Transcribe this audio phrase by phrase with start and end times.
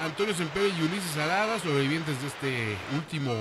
[0.00, 3.32] Antonio Sempere y Ulises Arada, sobrevivientes de este último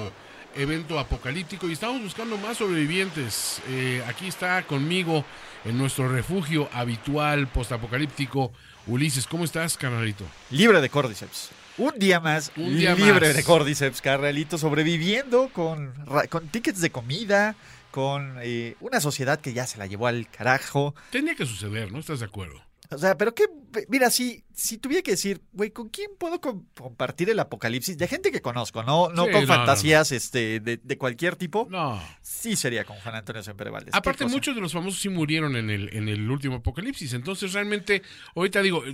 [0.56, 3.62] evento apocalíptico y estamos buscando más sobrevivientes.
[3.70, 5.24] Eh, aquí está conmigo
[5.64, 8.52] en nuestro refugio habitual postapocalíptico.
[8.88, 10.26] Ulises, ¿cómo estás, carnalito?
[10.52, 11.52] Libre de Cordyceps.
[11.78, 13.36] Un día más, Un día libre más.
[13.36, 15.94] de Cordyceps, carnalito, sobreviviendo con,
[16.30, 17.56] con tickets de comida,
[17.92, 20.96] con eh, una sociedad que ya se la llevó al carajo.
[21.12, 22.00] Tenía que suceder, ¿no?
[22.00, 22.62] ¿Estás de acuerdo?
[22.92, 23.46] O sea, pero qué,
[23.90, 27.98] mira, si, si tuviera que decir, güey, ¿con quién puedo com- compartir el apocalipsis?
[27.98, 31.68] De gente que conozco, no, no Sí, con no, fantasías Este, de, de cualquier tipo.
[31.70, 32.02] No.
[32.22, 33.92] Sí sería con Juan Antonio Semper Valdés.
[33.94, 37.14] ¿Qué Aparte, muchos de los famosos sí murieron en el, en el último apocalipsis.
[37.14, 38.02] Entonces, realmente,
[38.36, 38.94] ahorita digo, eh,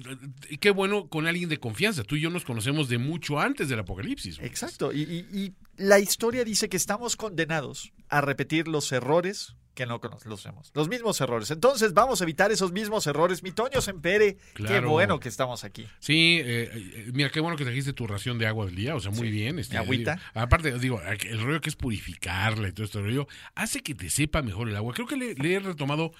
[0.49, 2.03] eh, qué bueno con alguien de confianza.
[2.03, 4.39] Tú y yo nos conocemos de mucho antes del apocalipsis.
[4.39, 4.91] Exacto.
[4.93, 9.99] Y, y- y la historia dice que estamos condenados a repetir los errores que no
[9.99, 10.71] conocemos.
[10.75, 11.49] Los mismos errores.
[11.49, 13.41] Entonces vamos a evitar esos mismos errores.
[13.41, 15.87] Mi Toño Sempere, qué bueno que estamos aquí.
[15.99, 18.99] Sí, eh, eh, mira, qué bueno que trajiste tu ración de agua del día, o
[18.99, 19.57] sea, muy Sí, bien.
[19.57, 20.15] Este, agüita.
[20.15, 24.09] digo, aparte, digo, el rollo que es purificarla y todo este rollo, hace que te
[24.11, 24.93] sepa mejor el agua.
[24.93, 26.11] Creo que le, le he retomado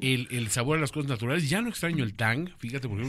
[0.00, 1.48] el, el sabor a las cosas naturales.
[1.50, 3.06] Ya no extraño el tang, fíjate, porque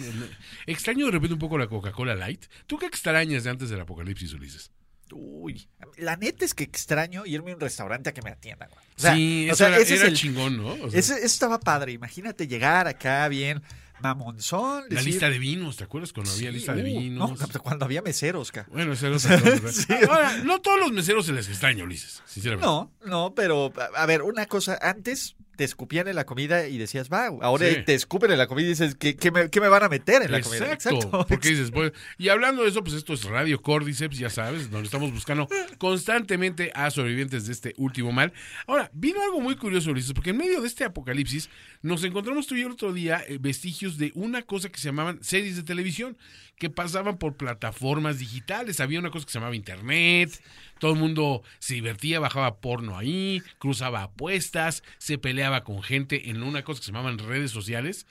[0.66, 2.46] extraño de repente un poco la Coca-Cola Light.
[2.68, 4.72] ¿Tú qué extrañas de antes del apocalipsis, Ulises?
[5.14, 5.68] Uy,
[5.98, 8.70] la neta es que extraño irme a un restaurante a que me atiendan.
[8.70, 8.86] güey.
[8.98, 10.74] O sea, sí, o sea, era, ese es era el- chingón, ¿no?
[10.74, 11.92] O sea, ese- eso estaba padre.
[11.92, 13.62] Imagínate llegar acá bien
[14.02, 14.86] mamonzón.
[14.90, 17.40] la lista de vinos, ¿te acuerdas cuando había lista de uh, vinos?
[17.40, 18.66] no, cuando había meseros, ca.
[18.72, 19.72] Bueno, ¿verdad?
[19.72, 19.86] Sí.
[20.10, 22.66] Ahora, no todos los meseros se les extraña, Ulises, sinceramente.
[22.66, 27.08] No, no, pero a ver, una cosa, antes te escupían en la comida y decías,
[27.08, 27.84] va, ahora Sí.
[27.86, 30.24] te escupen en la comida y dices, ¿qué, qué me, qué me van a meter
[30.24, 30.74] en la comida?
[30.74, 34.72] Exacto, porque dices, pues, y hablando de eso, pues esto es Radio Cordyceps, ya sabes,
[34.72, 35.48] donde estamos buscando
[35.78, 38.34] constantemente a sobrevivientes de este último mal.
[38.66, 41.48] Ahora, vino algo muy curioso, Ulises, porque en medio de este apocalipsis
[41.84, 44.86] nos encontramos tú y yo el otro día eh, vestigios de una cosa que se
[44.88, 46.18] llamaban series de televisión,
[46.58, 50.42] que pasaban por plataformas digitales, había una cosa que se llamaba Internet,
[50.82, 56.42] todo el mundo se divertía, bajaba porno ahí, cruzaba apuestas, se peleaba con gente en
[56.42, 58.08] una cosa que se llamaban redes sociales.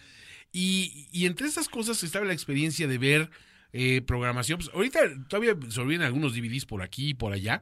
[0.52, 3.30] Y, y entre esas cosas estaba la experiencia de ver
[3.72, 4.60] eh, programación.
[4.60, 7.60] Pues, ahorita todavía sobreviven algunos DVDs por aquí y por allá.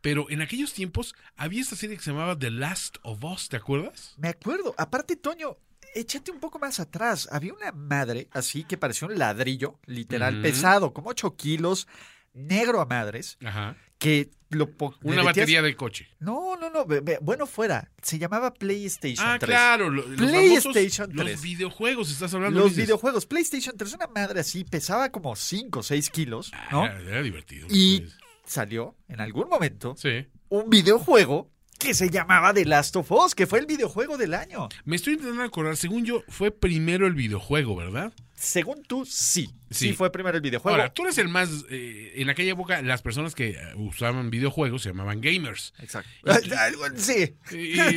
[0.00, 3.56] Pero en aquellos tiempos había esta serie que se llamaba The Last of Us, ¿te
[3.56, 4.14] acuerdas?
[4.18, 5.56] Me acuerdo, aparte, Toño,
[5.96, 7.28] échate un poco más atrás.
[7.32, 11.88] Había una madre así que parecía un ladrillo, literal, pesado, como 8 kilos,
[12.34, 13.76] negro a madres, Ajá.
[13.98, 14.68] Que lo
[15.02, 16.08] Una batería de coche.
[16.20, 16.86] No, no, no,
[17.20, 17.90] bueno fuera.
[18.02, 19.48] Se llamaba PlayStation Ah, 3.
[19.48, 19.90] claro.
[19.90, 21.32] lo- los PlayStation famosos- 3.
[21.32, 22.60] Los videojuegos, estás hablando.
[22.60, 22.84] Los Ulises?
[22.84, 26.84] videojuegos, PlayStation 3, una madre así, pesaba como 5 o 6 kilos, Ah, ¿no?
[26.86, 27.66] Era, era divertido.
[27.70, 28.06] Y
[28.44, 30.26] salió en algún momento Sí.
[30.50, 31.50] un videojuego
[31.84, 34.68] que se llamaba The Last of Us, que fue el videojuego del año.
[34.84, 38.12] Me estoy intentando acordar, según yo, fue primero el videojuego, ¿verdad?
[38.34, 39.46] Según tú, sí.
[39.70, 39.92] Sí, Sí.
[39.92, 40.76] fue primero el videojuego.
[40.76, 41.48] Ahora, tú eres el más.
[41.70, 45.72] eh, en aquella época, las personas que eh, usaban videojuegos se llamaban gamers.
[45.78, 46.10] Exacto.
[46.42, 47.34] Y- sí.
[47.52, 47.76] Y, y,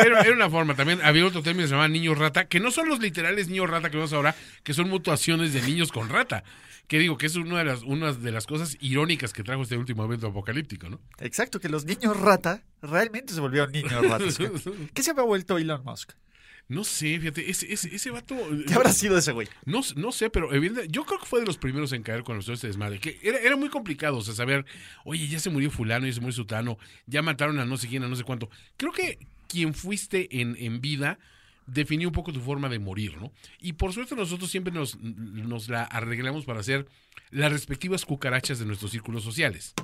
[0.00, 0.74] era, era una forma.
[0.74, 3.70] También había otro término que se llamaba niños rata, que no son los literales niños
[3.70, 6.44] rata que vemos ahora, que son mutuaciones de niños con rata.
[6.88, 9.76] Que digo que es una de las, una de las cosas irónicas que trajo este
[9.76, 11.00] último evento apocalíptico, ¿no?
[11.20, 14.38] Exacto, que los niños rata realmente se volvieron niños ratas.
[14.94, 16.12] ¿Qué se había vuelto Elon Musk?
[16.70, 18.36] No sé, fíjate, ese, ese, ese vato.
[18.66, 19.48] ¿Qué habrá sido ese güey?
[19.64, 22.38] No, no sé, pero evidente- yo creo que fue de los primeros en caer con
[22.40, 22.98] todo este desmadre.
[23.00, 24.66] Que era, era muy complicado, o sea, saber,
[25.04, 28.02] oye, ya se murió fulano, ya se murió sutano, ya mataron a no sé quién,
[28.04, 28.50] a no sé cuánto.
[28.76, 31.18] Creo que quien fuiste en, en vida
[31.68, 33.32] definió un poco tu forma de morir, ¿no?
[33.60, 36.86] Y por suerte nosotros siempre nos, nos la arreglamos para hacer
[37.30, 39.74] las respectivas cucarachas de nuestros círculos sociales.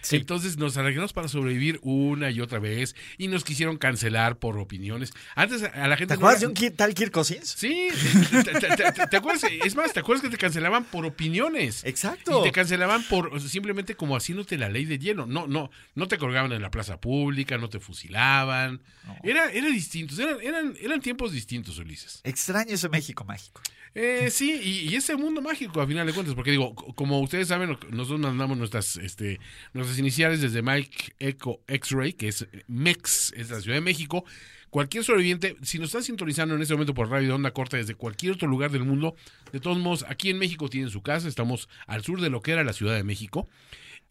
[0.00, 0.16] Sí.
[0.16, 5.12] Entonces nos arreglamos para sobrevivir una y otra vez y nos quisieron cancelar por opiniones.
[5.34, 6.14] Antes a la gente...
[6.14, 7.48] ¿Te no acuerdas era- de un tal Kirk Cousins?
[7.58, 7.88] Sí,
[8.30, 9.44] te, te- te- te- te acuerdas?
[9.64, 11.84] Es más, ¿te acuerdas que te cancelaban por opiniones?
[11.84, 12.40] Exacto.
[12.40, 15.26] Y te cancelaban por simplemente como haciéndote la ley de hielo.
[15.26, 18.80] No, no, no te colgaban en la plaza pública, no te fusilaban.
[19.22, 22.20] Era, era distinto, eran, eran, eran tiempos distintos, Ulises.
[22.24, 23.60] Extraño ese México mágico.
[24.00, 27.76] Eh, sí, y, ese mundo mágico, a final de cuentas, porque digo, como ustedes saben,
[27.90, 29.40] nosotros mandamos nuestras, este,
[29.72, 34.24] nuestras iniciales desde Mike Echo X-Ray, que es eh, MEX, es la Ciudad de México.
[34.70, 37.96] Cualquier sobreviviente, si nos están sintonizando en este momento por radio de onda corta desde
[37.96, 39.16] cualquier otro lugar del mundo,
[39.50, 42.52] de todos modos, aquí en México tienen su casa, estamos al sur de lo que
[42.52, 43.48] era la Ciudad de México.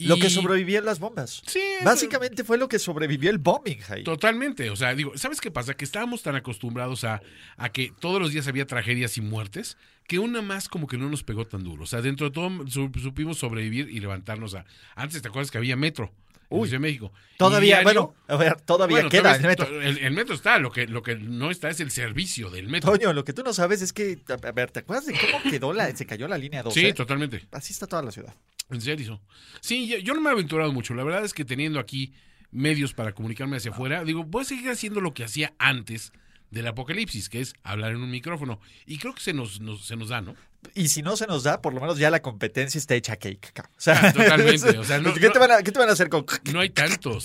[0.00, 1.42] Lo que sobrevivió en las bombas.
[1.46, 4.04] Sí, Básicamente fue lo que sobrevivió el bombing, Jai.
[4.04, 5.74] Totalmente, o sea, digo, ¿sabes qué pasa?
[5.74, 7.20] Que estábamos tan acostumbrados a,
[7.56, 11.10] a que todos los días había tragedias y muertes, que una más como que no
[11.10, 11.82] nos pegó tan duro.
[11.82, 14.64] O sea, dentro de todo su- supimos sobrevivir y levantarnos a...
[14.94, 16.12] Antes, ¿te acuerdas que había metro?
[16.50, 16.68] Uy.
[16.70, 17.12] De México.
[17.36, 20.06] Todavía, diario- bueno, a ver, todavía bueno, queda todavía- el metro.
[20.06, 22.90] el metro está, lo que, lo que no está es el servicio del metro.
[22.92, 25.72] Toño, lo que tú no sabes es que, a ver, ¿te acuerdas de cómo quedó
[25.72, 26.80] la, se cayó la línea 12?
[26.80, 27.46] Sí, totalmente.
[27.52, 28.34] Así está toda la ciudad.
[28.70, 29.20] En serio.
[29.60, 30.94] Sí, yo, yo no me he aventurado mucho.
[30.94, 32.12] La verdad es que teniendo aquí
[32.50, 36.12] medios para comunicarme hacia afuera, digo, voy a seguir haciendo lo que hacía antes
[36.50, 38.60] del apocalipsis, que es hablar en un micrófono.
[38.86, 40.34] Y creo que se nos, nos- se nos da, ¿no?
[40.74, 43.52] Y si no se nos da, por lo menos ya la competencia está hecha cake.
[43.60, 45.88] O sea, Ah, totalmente, o sea, no- ¿qué, no- te van a, qué te van
[45.88, 47.24] a hacer con No hay tantos.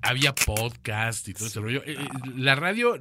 [0.00, 1.82] Había podcast y todo ese rollo.
[1.84, 2.98] Eh, eh, La radio,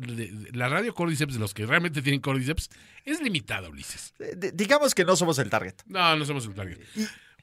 [0.52, 2.70] la radio Cordyceps, de los que realmente tienen Cordyceps,
[3.06, 4.14] es limitada, Ulises.
[4.20, 5.76] D- digamos que no somos el target.
[5.86, 6.78] No, no somos el target.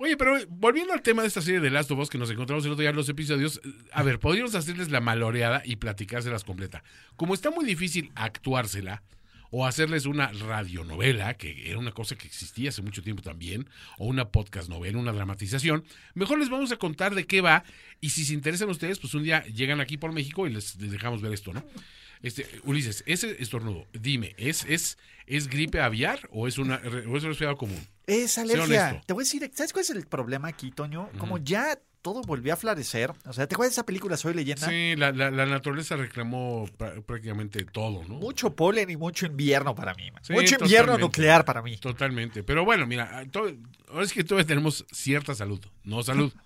[0.01, 2.65] Oye, pero volviendo al tema de esta serie de Last of Us que nos encontramos
[2.65, 3.61] el otro día en los episodios,
[3.91, 6.85] a ver, podríamos hacerles la maloreada y platicárselas completa.
[7.17, 9.03] Como está muy difícil actuársela
[9.51, 13.69] o hacerles una radionovela, que era una cosa que existía hace mucho tiempo también,
[13.99, 15.85] o una podcast novela, una dramatización,
[16.15, 17.65] mejor les vamos a contar de qué va
[18.01, 20.93] y si se interesan ustedes, pues un día llegan aquí por México y les, les
[20.93, 21.65] dejamos ver esto, ¿no?
[22.23, 24.97] Este, Ulises, ese estornudo, dime, ¿es, es,
[25.27, 26.77] ¿es gripe aviar o es, una,
[27.09, 27.85] o es un resfriado común?
[28.09, 29.01] Es alergia.
[29.07, 31.11] Te voy a decir, ¿sabes cuál es el problema aquí, Toño?
[31.19, 33.13] Como ya todo volvió a florecer.
[33.27, 34.67] O sea, ¿te acuerdas de esa película Soy Leyenda?
[34.69, 38.15] Sí, la, la, la naturaleza reclamó prá- prácticamente todo, ¿no?
[38.15, 40.11] Mucho polen y mucho invierno para mí.
[40.23, 41.77] Sí, mucho invierno nuclear para mí.
[41.77, 42.43] Totalmente.
[42.43, 43.53] Pero bueno, mira, to-
[43.91, 45.61] ahora es que todavía tenemos cierta salud.
[45.85, 46.33] No salud.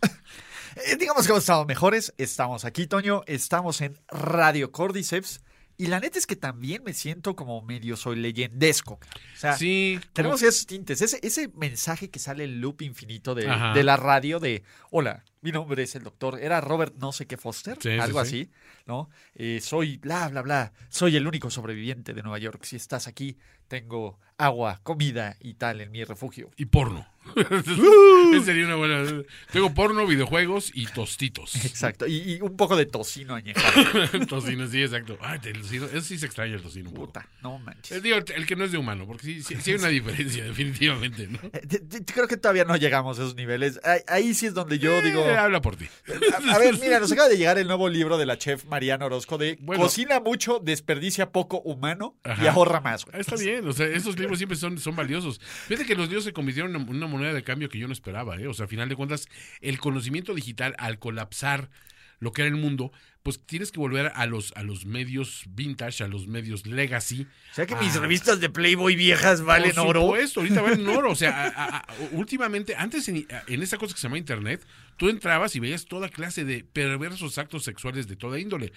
[0.86, 2.14] Eh, digamos que hemos estado mejores.
[2.16, 3.22] Estamos aquí, Toño.
[3.26, 5.42] Estamos en Radio Cordyceps.
[5.76, 8.94] Y la neta es que también me siento como medio soy leyendesco.
[8.94, 9.98] O sea, Sí.
[10.12, 11.00] tenemos como- esos tintes.
[11.02, 15.52] Ese, ese mensaje que sale en loop infinito de, de la radio de, hola, mi
[15.52, 16.38] nombre es el doctor.
[16.40, 18.28] Era Robert no sé qué Foster, Sí, algo sí.
[18.28, 18.50] así,
[18.86, 19.10] ¿no?
[19.34, 20.72] Eh, soy bla, bla, bla.
[20.88, 22.64] Soy el único sobreviviente de Nueva York.
[22.64, 23.36] Si estás aquí,
[23.68, 26.50] tengo agua, comida y tal en mi refugio.
[26.56, 27.06] Y porno.
[27.36, 29.04] Esa sería una buena.
[29.52, 31.64] Tengo porno, videojuegos y tostitos.
[31.64, 32.06] Exacto.
[32.08, 34.26] Y, y un poco de tocino añejado.
[34.28, 35.16] tocino, sí, exacto.
[35.20, 35.86] Ay, el tocino.
[35.86, 37.06] Eso sí se extraña el tocino un poco.
[37.06, 37.98] Puta, no manches.
[37.98, 40.44] Eh, Digo, el que no es de humano, porque sí, sí, sí hay una diferencia,
[40.52, 41.38] definitivamente, ¿no?
[41.52, 41.80] Eh,
[42.12, 43.78] Creo que todavía no llegamos a esos niveles.
[43.84, 45.24] Ahí, ahí sí es donde yo digo.
[45.32, 45.86] Eh, habla por ti.
[46.48, 49.06] A, a ver, mira, nos acaba de llegar el nuevo libro de la chef Mariana
[49.06, 49.82] Orozco de Bueno.
[49.82, 53.04] Cocina mucho, desperdicia poco humano y ahorra más.
[53.04, 53.20] güey.
[53.20, 55.40] Está bien, o sea, esos libros siempre son, son valiosos.
[55.40, 58.36] Fíjate que los libros se convirtieron en una moneda de cambio que yo no esperaba,
[58.36, 58.46] ¿eh?
[58.48, 59.26] O sea, a final de cuentas,
[59.60, 61.70] el conocimiento digital, al colapsar
[62.18, 66.02] lo que era el mundo, pues tienes que volver a los, a los medios vintage,
[66.02, 67.26] a los medios legacy.
[67.52, 68.00] O sea que mis Ah.
[68.00, 70.00] revistas de Playboy viejas valen Por oro.
[70.02, 71.10] supuesto, ahorita valen oro.
[71.12, 74.66] O sea, a- últimamente, antes en, en esa cosa que se llama Internet,
[74.96, 78.72] tú entrabas y veías toda clase de perversos actos sexuales de toda índole.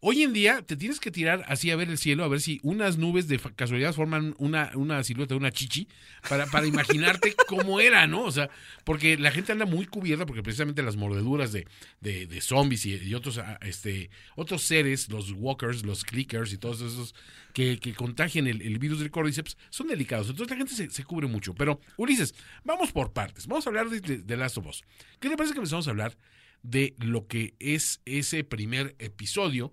[0.00, 2.60] Hoy en día te tienes que tirar así a ver el cielo, a ver si
[2.62, 5.88] unas nubes de casualidad forman una, una silueta de una chichi
[6.28, 8.22] para, para imaginarte cómo era, ¿no?
[8.24, 8.50] O sea,
[8.84, 11.66] porque la gente anda muy cubierta porque precisamente las mordeduras de,
[12.02, 16.58] de, de zombies y, y otros, ah, este, otros seres, los walkers, los clickers y
[16.58, 17.14] todos esos
[17.54, 20.28] que, que contagian el, el virus del cordyceps son delicados.
[20.28, 21.54] Entonces la gente se, se cubre mucho.
[21.54, 22.34] Pero, Ulises,
[22.64, 23.46] vamos por partes.
[23.46, 24.84] Vamos a hablar de, de, de Last of Us.
[25.20, 26.18] ¿Qué te parece que empezamos a hablar
[26.66, 29.70] de lo que es ese primer episodio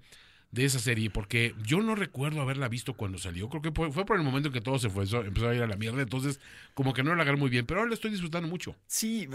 [0.53, 1.09] de esa serie?
[1.09, 3.49] Porque yo no recuerdo haberla visto cuando salió.
[3.49, 5.63] Creo que fue, fue por el momento en que todo se fue, empezó a ir
[5.63, 6.01] a la mierda.
[6.01, 6.39] Entonces,
[6.73, 7.65] como que no la agarré muy bien.
[7.65, 8.75] Pero ahora la estoy disfrutando mucho.
[8.87, 9.27] Sí,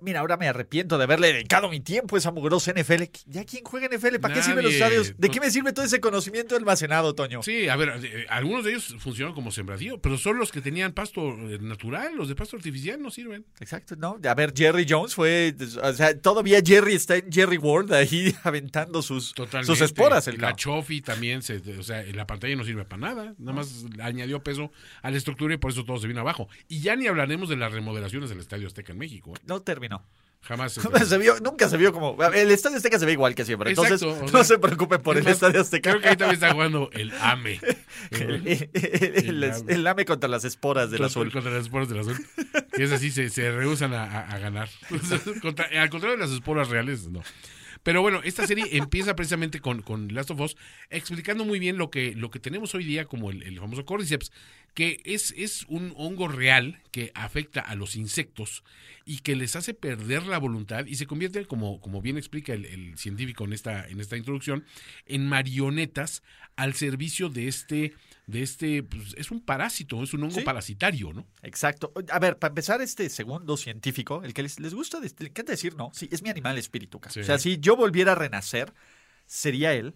[0.00, 3.02] mira, ahora me arrepiento de haberle dedicado mi tiempo a esa mugrosa NFL.
[3.26, 4.18] ¿Ya quién juega NFL?
[4.20, 5.14] ¿Para qué sirven los estadios?
[5.18, 7.42] ¿De qué me sirve todo ese conocimiento almacenado, Toño?
[7.42, 10.92] Sí, a ver, eh, algunos de ellos funcionan como sembradío, pero son los que tenían
[10.92, 11.20] pasto
[11.50, 13.44] eh, natural, los de pasto artificial no sirven.
[13.60, 14.18] Exacto, ¿no?
[14.24, 15.54] A ver, Jerry Jones fue.
[15.82, 19.66] O sea, todavía Jerry está en Jerry World ahí aventando sus, Totalmente.
[19.66, 20.28] sus esporas.
[20.28, 20.80] El la cabrón.
[20.82, 24.70] Chofi también, se, o sea, la pantalla no sirve para nada, nada más añadió peso
[25.02, 26.48] a la estructura y por eso todo se vino abajo.
[26.68, 29.34] Y ya ni hablaremos de las remodelaciones del Estadio Azteca en México.
[29.36, 29.40] ¿eh?
[29.46, 30.04] No terminó.
[30.44, 30.72] Jamás.
[31.06, 32.20] Se vio, nunca se vio como.
[32.34, 33.70] El Estadio Azteca se ve igual que siempre.
[33.70, 35.90] Entonces, no se preocupe por el más, Estadio Azteca.
[35.90, 37.60] Creo que ahí también está jugando el AME.
[38.10, 41.30] el, el- el- el lame contra las esporas del Contra- azul.
[41.32, 42.16] Contra las esporas del azul.
[42.74, 44.68] Que es así, se, se rehusan a, a- a ganar.
[45.42, 47.22] Contra- al contrario de las esporas reales, no.
[47.82, 50.56] Pero bueno, esta serie empieza precisamente con, con Last of Us,
[50.90, 54.32] explicando muy bien lo que, lo que tenemos hoy día como el, el famoso Cordyceps,
[54.74, 58.64] que es, es un hongo real que afecta a los insectos
[59.04, 62.64] y que les hace perder la voluntad y se convierte, como, como bien explica el,
[62.64, 64.64] el científico en esta, en esta introducción,
[65.06, 66.22] en marionetas
[66.56, 67.94] al servicio de este,
[68.26, 70.44] de este, pues, es un parásito, es un hongo Sí.
[70.44, 71.26] parasitario, ¿no?
[71.42, 71.92] Exacto.
[72.10, 75.74] A ver, para empezar, este segundo científico, el que les, les gusta, les encanta decir
[75.76, 77.00] no, sí, es mi animal espíritu.
[77.10, 77.20] Sí.
[77.20, 78.72] O sea, si yo volviera a renacer,
[79.26, 79.94] sería él.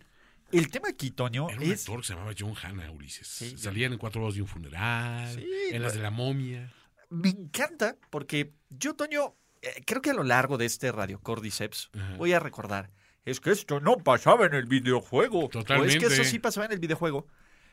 [0.53, 1.81] El tema aquí, Toño, Era un es.
[1.81, 3.27] actor que se llamaba John Hanna, Ulises.
[3.27, 3.57] Sí.
[3.59, 6.73] Salían en Cuatro Voz de un Funeral, Sí, en las de la momia.
[7.11, 11.91] Me encanta porque yo, Toño, eh, creo que a lo largo de este Radio Cordyceps
[11.95, 12.17] Ajá.
[12.17, 12.91] voy a recordar.
[13.25, 15.49] Es que esto no pasaba en el videojuego.
[15.49, 15.95] Totalmente.
[15.95, 17.27] O es que eso sí pasaba en el videojuego.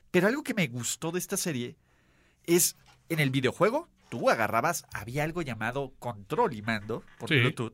[0.10, 1.78] Pero algo que me gustó de esta serie
[2.46, 2.76] es
[3.10, 7.40] en el videojuego tú agarrabas, había algo llamado control y mando por Sí.
[7.40, 7.74] Bluetooth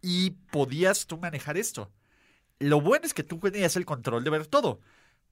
[0.00, 1.92] y podías tú manejar esto.
[2.60, 4.80] Lo bueno es que tú tenías el control de ver todo.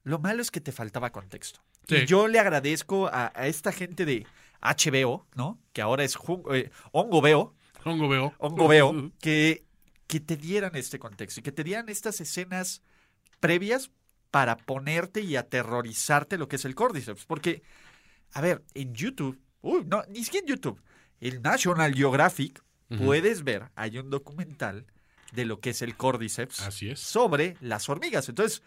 [0.02, 1.61] Lo malo es que te faltaba contexto.
[1.87, 1.97] Sí.
[1.97, 4.26] Y yo le agradezco a, a esta gente de
[4.61, 5.58] HBO, ¿no?
[5.73, 6.16] Que ahora es
[6.52, 7.54] eh, Hongo Veo,
[7.85, 8.35] Hongo veo.
[8.38, 9.64] Hongo Veo, que,
[10.06, 12.82] que te dieran este contexto y que te dieran estas escenas
[13.40, 13.90] previas
[14.30, 17.25] para ponerte y aterrorizarte lo que es el Cordyceps.
[17.25, 17.62] Porque,
[18.32, 20.82] a ver, en YouTube, uy, no, ni siquiera en YouTube,
[21.20, 22.62] en National Geographic
[23.04, 24.87] puedes ver, hay un documental
[25.32, 27.00] de lo que es el Cordyceps Así es.
[27.00, 28.28] sobre las hormigas.
[28.28, 28.62] Entonces,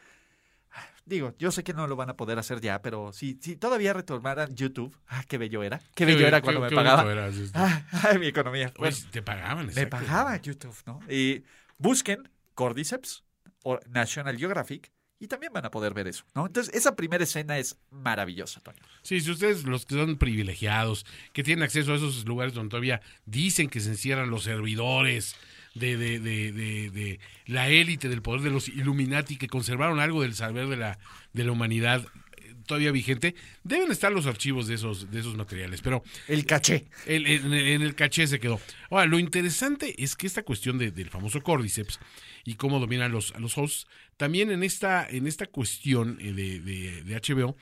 [1.05, 3.93] digo, yo sé que no lo van a poder hacer ya, pero si, si todavía
[3.93, 5.81] retomaran YouTube, ah, qué bello era.
[5.95, 7.03] Qué bello era cuando me qué pagaba.
[7.03, 8.67] bonito era, es- es- Ah, ay, mi economía.
[8.77, 9.89] Oye, Bueno, te pagaban, me exacto.
[9.97, 10.99] pagaba YouTube, ¿no?
[11.09, 11.43] Y
[11.77, 13.23] busquen Cordyceps
[13.63, 16.47] o National Geographic y también van a poder ver eso, ¿no?
[16.47, 18.79] Entonces, esa primera escena es maravillosa, Toño.
[19.03, 23.01] Sí, si ustedes, los que son privilegiados, que tienen acceso a esos lugares donde todavía
[23.25, 25.35] dicen que se encierran los servidores
[25.73, 26.51] de, de, de,
[26.91, 30.99] de, la élite del poder de los Illuminati, que conservaron algo del saber de la,
[31.33, 32.05] de la humanidad
[32.37, 35.81] eh, todavía vigente, deben estar los archivos de esos, de esos materiales.
[35.81, 36.87] Pero El caché.
[37.05, 38.59] el- en, en el caché se quedó.
[38.89, 41.99] Ahora, lo interesante es que esta cuestión de- del famoso Cordyceps
[42.43, 43.87] y cómo dominan los, a los hosts,
[44.17, 47.55] también en esta, en esta cuestión eh, de, de- de HBO,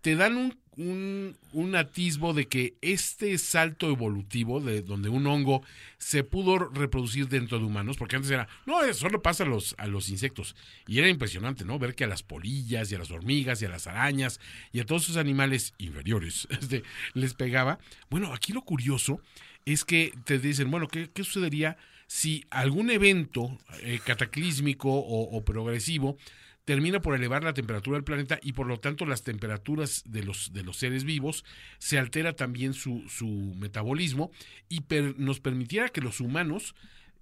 [0.00, 5.62] te dan un, un, un atisbo de que este salto evolutivo, de donde un hongo
[5.98, 9.74] se pudo reproducir dentro de humanos, porque antes era, no, eso solo pasa a los,
[9.78, 10.56] a los insectos.
[10.86, 11.78] Y era impresionante, ¿no?
[11.78, 14.40] Ver que a las polillas y a las hormigas y a las arañas
[14.72, 16.82] y a todos esos animales inferiores este,
[17.14, 17.78] les pegaba.
[18.08, 19.20] Bueno, aquí lo curioso
[19.64, 21.76] es que te dicen, bueno, ¿qué, qué sucedería
[22.06, 26.16] si algún evento eh, cataclísmico o, o progresivo
[26.64, 30.52] termina por elevar la temperatura del planeta y por lo tanto las temperaturas de los,
[30.52, 31.44] de los seres vivos,
[31.78, 33.26] se altera también su, su
[33.56, 34.30] metabolismo
[34.68, 34.82] y
[35.16, 36.74] nos permitiera que los humanos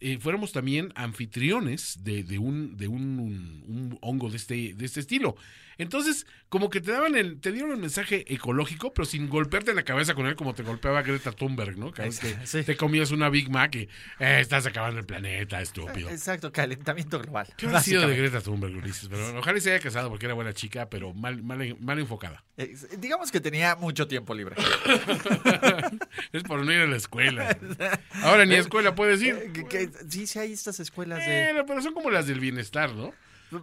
[0.02, 5.37] eh, fuéramos también anfitriones de, un, de un- un hongo de este, de este estilo.
[5.80, 9.82] Entonces, como que te daban el, te dieron el mensaje ecológico, pero sin golpearte la
[9.82, 11.90] cabeza con él como te golpeaba Greta Thunberg, ¿no?
[11.92, 12.62] Cada vez que Sí.
[12.64, 16.10] te comías una Big Mac y eh, estás acabando el planeta, estúpido.
[16.10, 17.46] Exacto, calentamiento global.
[17.56, 18.16] ¿Qué ha sido de.
[18.16, 19.08] Greta Thunberg, Ulises?
[19.08, 22.44] Pero ojalá se haya casado porque era buena chica, pero mal, mal, mal enfocada.
[22.56, 24.56] Eh, digamos que tenía mucho tiempo libre.
[26.32, 27.56] es por no ir a la escuela.
[28.22, 29.34] Ahora ni a escuela puedes ir.
[29.34, 31.64] Eh, que- que- sí, sí hay estas escuelas de...
[31.66, 33.12] Pero son como las del bienestar, ¿no?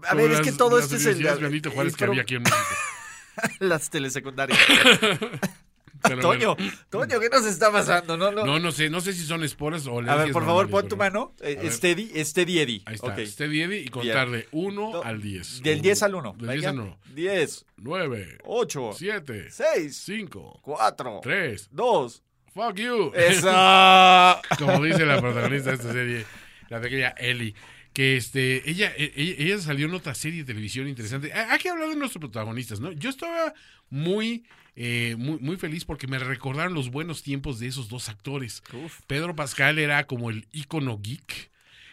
[0.07, 1.23] A ver, es que todo esto es el...
[1.39, 2.59] Benito Juárez el que había aquí en México.
[3.59, 4.57] Las telesecundarias.
[6.01, 6.71] Pero Toño, bueno.
[6.89, 8.17] Toño, ¿qué nos está pasando?
[8.17, 8.45] No, no.
[8.45, 10.95] No, no sé, no sé si son esporas o A ver, por favor, pon tu
[10.95, 11.33] mano.
[11.41, 12.81] Eh, steady, steady Eddie.
[12.85, 13.19] Ahí está, Ok.
[13.25, 15.63] Steady Eddie y contar de 1 Do- al 10.
[15.63, 16.35] Del 10 al 1.
[16.37, 16.99] Del 10 al 1.
[17.15, 22.23] 10, 9, 8, 7, 6, 5, 4, 3, 2.
[22.53, 23.11] fuck you.
[23.15, 23.47] Eso.
[24.59, 26.25] Como dice la protagonista de esta serie,
[26.69, 27.55] la pequeña Ellie.
[27.97, 31.33] Que este, ella, e- ella, ella salió en otra serie de televisión interesante.
[31.33, 32.91] Hay que hablar de nuestros protagonistas, ¿no?
[32.91, 33.55] Yo estaba
[33.89, 38.61] muy, eh, muy, muy feliz porque me recordaron los buenos tiempos de esos dos actores.
[38.71, 38.99] Uf.
[39.07, 41.49] Pedro Pascal era como el ícono geek.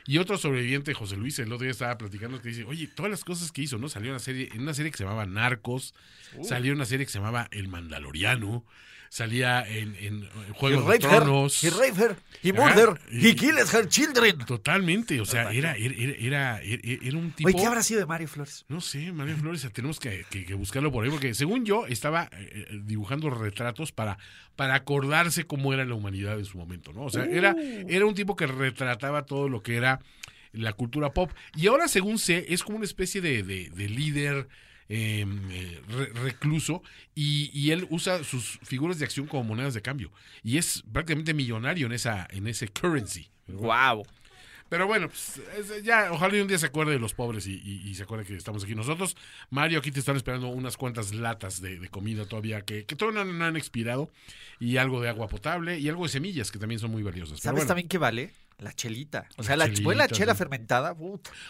[0.07, 3.25] Y otro sobreviviente, José Luis, el otro día estaba platicando que dice, oye, todas las
[3.25, 3.89] cosas que hizo, ¿no?
[3.89, 5.95] Salió en una serie, en una serie que se llamaba Narcos,
[6.43, 8.67] salió en una serie que se llamaba El Mandaloriano,
[9.15, 11.63] salía en, en Juego de raped her, Tronos.
[11.63, 14.39] he raped her, he murdered, y- he killed her children.
[14.45, 17.49] Totalmente, o sea, era, era, era, era, un tipo...
[17.49, 18.65] Oye, ¿qué habrá sido de Mario Flores?
[18.69, 22.25] No sé, María Flores, tenemos que, que- que buscarlo por ahí, porque según yo estaba
[22.33, 24.19] eh, eh, dibujando retratos para,
[24.57, 27.05] para acordarse cómo era la humanidad en su momento, ¿no?
[27.05, 27.55] O sea, era,
[27.89, 30.01] era un tipo que retrataba todo lo que era
[30.51, 31.31] la cultura pop.
[31.55, 34.49] Y ahora, según sé, es como una especie de, de- de líder
[34.89, 36.83] eh, eh, re- recluso
[37.15, 40.11] y, y él usa sus figuras de acción como monedas de cambio.
[40.43, 43.29] Y es prácticamente millonario en, esa, en ese currency.
[43.49, 44.05] Wow.
[44.71, 47.53] Pero bueno, pues, es- ya, ojalá y un día se acuerde de los pobres y,
[47.63, 49.17] y- y se acuerde que estamos aquí nosotros.
[49.51, 53.25] Mario, aquí te están esperando unas cuantas latas de, de comida todavía que, que todavía
[53.25, 54.11] no, no han expirado
[54.59, 57.41] y algo de agua potable y algo de semillas que también son muy valiosas.
[57.41, 57.69] ¿Sabes bueno.
[57.69, 58.33] también qué vale?
[58.59, 59.27] La chelita.
[59.37, 60.39] O sea, La la, chelita, chela sí.
[60.39, 60.97] fermentada.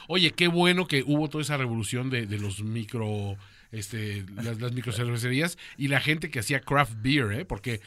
[0.08, 3.36] Oye, qué bueno que hubo toda esa revolución de, de los micro
[3.74, 7.44] este, las, las microcervecerías y la gente que hacía craft beer, ¿eh?
[7.44, 7.80] porque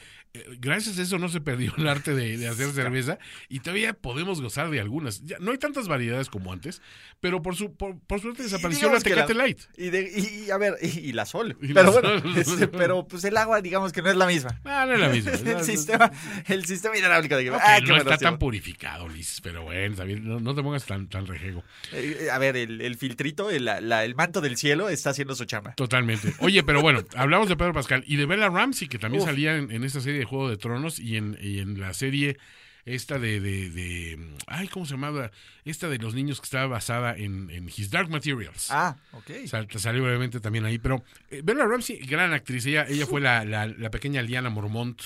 [0.60, 3.18] gracias a eso no se perdió el arte de, de hacer cerveza
[3.50, 5.24] y todavía podemos gozar de algunas.
[5.24, 6.82] Ya, no hay tantas variedades como antes,
[7.20, 9.60] pero por su por, por suerte desapareció la que Tecate Light.
[9.78, 10.12] Y, de-
[10.46, 11.58] y- a ver, y, y la sol.
[11.62, 12.38] Y pero la bueno, Sol.
[12.38, 14.60] este, pero pues el agua, digamos que no es la misma.
[14.66, 15.32] Ah, no es la misma.
[15.52, 16.12] el sistema,
[16.48, 20.40] el sistema hidráulico de Ok, ah, qué no está tan purificado, Liz, pero bueno, no,
[20.40, 21.64] no te pongas tan, tan rejego.
[21.94, 25.36] Eh, eh, a ver, el, el filtrito, el, la- el manto del cielo está haciendo
[25.36, 25.74] su chamba.
[25.76, 26.34] Totalmente.
[26.40, 29.30] Oye, pero bueno, hablamos de Pedro Pascal y de Bella Ramsey, que también Uf.
[29.30, 32.38] salía en, en esta serie de Juego de Tronos y en, y en la serie
[32.86, 34.18] esta de, de, de-
[34.48, 35.30] Ay, ¿cómo se llamaba?
[35.66, 38.68] Esta de los niños que estaba basada en, en His Dark Materials.
[38.72, 39.32] Ah, ok.
[39.46, 43.44] Sal- salió brevemente también ahí, pero eh, Bella Ramsey, gran actriz, ella, ella fue la,
[43.44, 45.02] la, la pequeña Liana Mormont.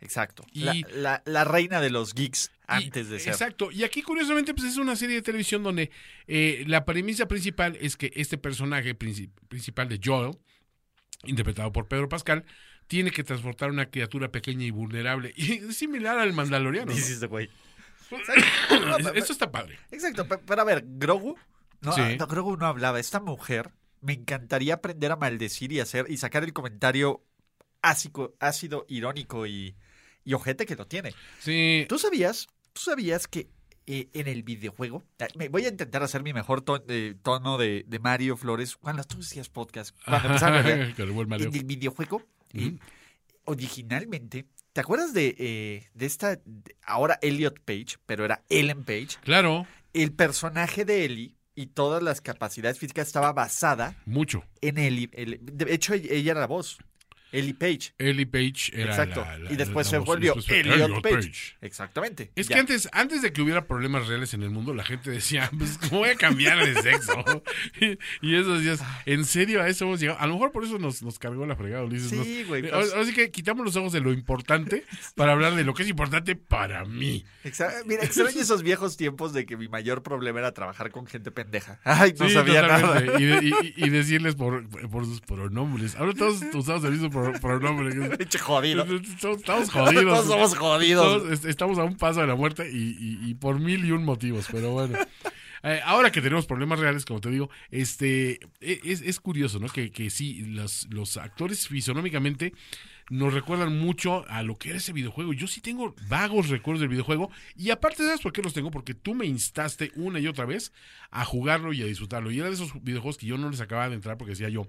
[0.00, 0.44] Exacto.
[0.52, 3.32] Y- La, la- la reina de los geeks Y- antes de ser.
[3.34, 3.70] Exacto.
[3.70, 5.92] Y aquí, curiosamente, pues es una serie de televisión donde
[6.26, 10.36] eh, la premisa principal es que este personaje princi- principal de Joel,
[11.24, 12.44] interpretado por Pedro Pascal,
[12.92, 15.32] tiene que transportar una criatura pequeña y vulnerable.
[15.36, 16.90] Y es similar al Mandaloriano.
[16.90, 16.94] ¿no?
[16.94, 17.48] This is the way.
[18.10, 19.78] Es- Esto está padre.
[19.90, 21.36] Exacto, pe- pero a ver, Grogu,
[21.80, 22.02] no, Sí.
[22.18, 23.00] no, Grogu no hablaba.
[23.00, 23.70] Esta mujer
[24.02, 27.24] me encantaría aprender a maldecir y hacer y sacar el comentario
[27.80, 29.74] ácido, ácido irónico y,
[30.24, 31.14] y ojete que lo tiene.
[31.40, 31.86] Sí.
[31.88, 32.48] ¿Tú sabías?
[32.74, 33.48] ¿Tú sabías que
[33.86, 35.04] eh, en el videojuego?
[35.36, 39.02] Me voy a intentar hacer mi mejor ton- eh, tono de, de Mario Flores cuando
[39.04, 39.96] tú decías podcast.
[40.04, 40.66] Cuando empezaron.
[40.66, 40.80] En
[41.54, 42.22] el videojuego,
[42.54, 42.78] Ujú.
[43.44, 49.18] originalmente, ¿te acuerdas de, eh, de esta, de- ahora Elliot Page, pero era Ellen Page?
[49.22, 54.42] Claro, El personaje de Ellie y todas las capacidades físicas estaba basada mucho.
[54.62, 55.10] en Ellie.
[55.12, 56.78] El- de hecho, ella ella era la voz.
[57.32, 57.92] Ellie Page.
[57.98, 59.20] Ellie Page era Exacto.
[59.22, 61.56] la- la- y después la se volvió Elliot Page.
[61.62, 62.30] Exactamente.
[62.36, 62.54] Es Ya.
[62.56, 65.78] que antes, antes de que hubiera problemas reales en el mundo, la gente decía, pues,
[65.78, 67.24] ¿cómo voy a cambiar de sexo?
[67.80, 70.18] y, y esos días, ¿en serio a eso hemos llegado?
[70.20, 72.10] A lo mejor por eso nos, nos cargó la fregada, Ulises.
[72.10, 74.84] Sí, güey, eh, pues- Ahora sí que quitamos los ojos de lo importante
[75.16, 77.24] para hablar de lo que es importante para mí.
[77.44, 81.30] Exa- Mira, extraño esos viejos tiempos de que mi mayor problema era trabajar con gente
[81.30, 81.80] pendeja.
[81.84, 83.06] Ay, no Sí, sabía totalmente.
[83.12, 83.20] nada.
[83.42, 85.96] Y, y- y decirles por, por sus pronombres.
[85.96, 87.10] Ahora todos usamos el mismo
[88.40, 88.84] jodido.
[88.84, 90.04] Estamos, estamos jodidos.
[90.04, 91.04] Todos somos jodidos.
[91.22, 93.90] Todos est- estamos a un paso de la muerte y, y- y por mil y
[93.92, 94.98] un motivos, pero bueno.
[95.64, 99.68] Eh, ahora que tenemos problemas reales, como te digo, este e- es, es curioso, ¿no?
[99.68, 102.52] Que, que sí, los, los actores fisonómicamente
[103.10, 105.32] nos recuerdan mucho a lo que era ese videojuego.
[105.32, 107.30] Yo sí tengo vagos recuerdos del videojuego.
[107.54, 108.72] Y aparte, ¿sabes por qué los tengo?
[108.72, 110.72] Porque tú me instaste una y otra vez
[111.12, 112.32] a jugarlo y a disfrutarlo.
[112.32, 114.66] Y era de esos videojuegos que yo no les acababa de entrar porque decía yo,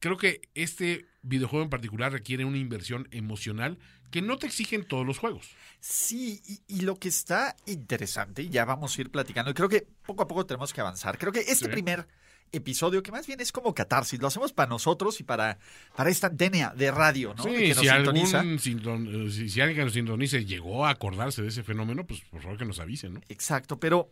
[0.00, 3.78] creo que este videojuego en particular requiere una inversión emocional
[4.10, 5.48] que no te exigen todos los juegos.
[5.78, 9.68] Sí, y, y lo que está interesante, y ya vamos a ir platicando, y creo
[9.68, 11.16] que poco a poco tenemos que avanzar.
[11.18, 11.68] Creo que este Sí.
[11.68, 12.08] primer
[12.52, 15.58] episodio, que más bien es como catarsis, lo hacemos para nosotros y para,
[15.94, 17.44] para esta antena de radio, ¿no?
[17.44, 18.40] Sí, que nos si sintoniza.
[18.40, 22.22] algún sinton- si, si alguien que nos sintonice llegó a acordarse de ese fenómeno, pues
[22.22, 23.20] por favor que nos avisen, ¿no?
[23.28, 24.10] Exacto, pero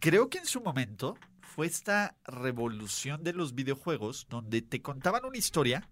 [0.00, 5.38] creo que en su momento fue esta revolución de los videojuegos donde te contaban una
[5.38, 5.88] historia,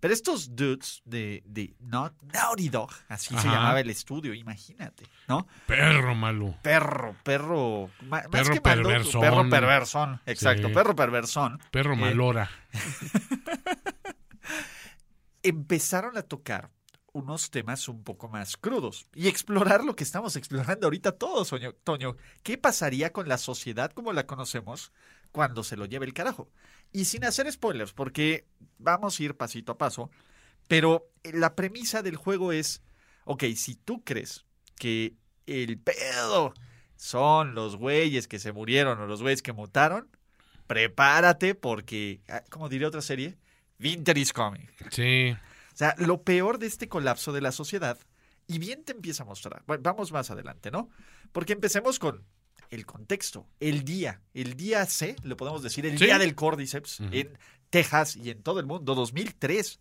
[0.00, 5.46] pero estos dudes de, de Not- Naughty Dog, así se llamaba el estudio, imagínate, ¿no?
[5.66, 6.56] Perro malo.
[6.62, 9.20] Perro, perro, ma- más Perro que malo, perversón.
[9.20, 10.74] perro perversón, exacto, Sí.
[10.74, 11.60] perro perversón.
[11.70, 12.50] Perro Eh, malora.
[15.42, 16.70] empezaron a tocar
[17.12, 21.52] unos temas un poco más crudos y explorar lo que estamos explorando ahorita todos.
[21.82, 22.16] Toño.
[22.42, 24.92] ¿Qué pasaría con la sociedad como la conocemos
[25.32, 26.50] cuando se lo lleve el carajo?
[26.92, 28.46] Y sin hacer spoilers, porque
[28.78, 30.10] vamos a ir pasito a paso,
[30.66, 32.82] pero la premisa del juego es,
[33.24, 34.44] ok, si tú crees
[34.76, 35.14] que
[35.46, 36.54] el pedo
[36.96, 40.08] son los güeyes que se murieron o los güeyes que mutaron,
[40.66, 43.38] prepárate porque, ah, como diría otra serie,
[43.80, 44.66] Winter is coming.
[44.90, 45.30] Sí.
[45.72, 47.98] O sea, lo peor de este colapso de la sociedad,
[48.46, 49.62] y bien te empieza a mostrar.
[49.66, 50.90] Bueno, vamos más adelante, ¿no?
[51.32, 52.24] Porque empecemos con
[52.70, 56.04] el contexto, el día, el día C, lo podemos decir, el Sí.
[56.06, 57.38] día del Cordyceps en
[57.70, 59.80] Texas y en todo el mundo, 2003.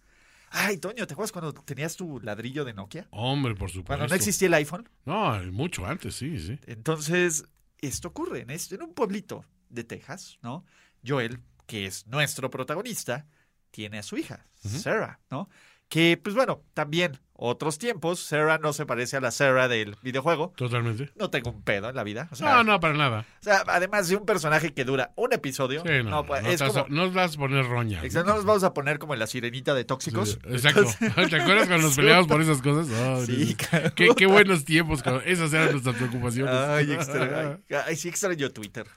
[0.49, 3.07] Ay, Toño, ¿te acuerdas cuando tenías tu ladrillo de Nokia?
[3.11, 3.87] Hombre, por supuesto.
[3.87, 4.87] Cuando no existía el iPhone.
[5.05, 6.57] No, mucho antes, sí, sí.
[6.67, 7.43] Entonces,
[7.79, 10.65] esto ocurre en, este- en un pueblito de Texas, ¿no?
[11.05, 13.27] Joel, que es nuestro protagonista,
[13.71, 14.45] tiene a su hija.
[14.63, 15.49] Sarah, ¿no?
[15.89, 20.53] Que, pues bueno, también otros tiempos, Sarah no se parece a la Sarah del videojuego.
[20.57, 21.11] Totalmente.
[21.15, 22.27] No tengo un pedo en la vida.
[22.31, 23.25] O sea, No, no, para nada.
[23.39, 26.49] o sea, además de un personaje que dura un episodio, Sí, no, no, pues, no
[26.49, 28.03] es a- no vas a poner roña.
[28.03, 30.31] Exacto, no nos vamos a poner como en la sirenita de tóxicos.
[30.31, 30.83] Sí, Exacto.
[30.99, 33.25] ¿Te acuerdas cuando nos peleamos por esas cosas?
[33.27, 33.55] Sí,
[33.95, 35.03] qué, qué buenos tiempos.
[35.03, 36.53] cuando Esas eran nuestras preocupaciones.
[36.53, 38.87] Ay, extra, ay, ay, sí extraño Twitter.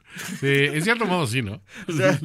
[0.40, 1.61] Sí, en cierto modo sí, ¿no?
[1.87, 2.18] O sea,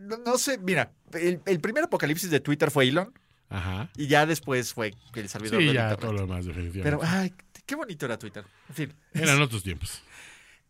[0.00, 3.12] no, no sé, mira, el, el primer apocalipsis de Twitter fue Elon
[3.52, 3.90] Ajá.
[3.96, 6.82] y ya después fue el servidor Sí, de ya todo lo demás, definitivamente.
[6.82, 7.32] Pero, ay,
[7.66, 8.44] qué bonito era Twitter.
[8.68, 10.02] En fin, Eran otros tiempos.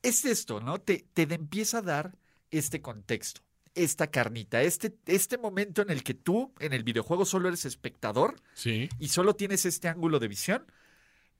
[0.03, 0.79] es esto, ¿no?
[0.81, 2.17] Te, te empieza a dar
[2.51, 3.41] este contexto,
[3.75, 8.37] esta carnita, este, este momento en el que tú en el videojuego solo eres espectador
[8.55, 8.89] Sí.
[8.99, 10.67] y solo tienes este ángulo de visión,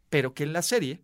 [0.09, 1.03] pero que en la serie,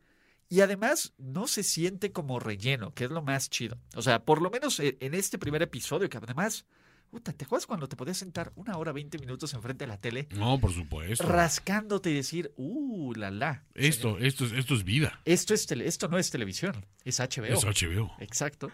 [0.49, 3.79] y además no se siente como relleno, que es lo más chido.
[3.97, 6.65] O sea, por lo menos e- en este primer episodio, que además,
[7.11, 10.29] puta, ¿te acuerdas cuando te podías sentar una hora, 20 minutos enfrente de la tele?
[10.33, 11.25] No, por supuesto.
[11.27, 13.65] Rascándote y decir, uh, la la.
[13.75, 15.21] Esto, esto, es- esto es vida.
[15.25, 17.45] Esto, es tele- esto no es televisión, es HBO.
[17.47, 18.13] Es HBO.
[18.19, 18.71] Exacto.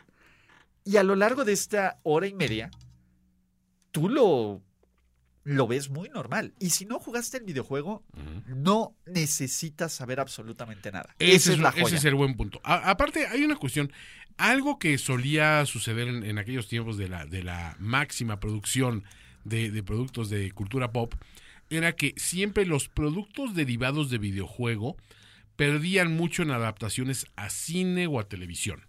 [0.85, 2.71] Y a lo largo de esta hora y media,
[3.91, 4.61] tú lo,
[5.45, 6.55] lo ves muy normal.
[6.59, 8.03] Y si no jugaste el videojuego,
[8.49, 11.15] no necesitas saber absolutamente nada.
[11.19, 11.97] Ese Esa es la ese joya.
[11.97, 12.61] es el buen punto.
[12.65, 13.93] A- aparte, hay una cuestión.
[14.37, 19.05] Algo que solía suceder en, en aquellos tiempos de la, de la máxima producción
[19.45, 21.15] de, de productos de cultura pop
[21.71, 24.97] era que siempre los productos derivados de videojuego
[25.57, 28.83] perdían mucho en adaptaciones a cine o a televisión.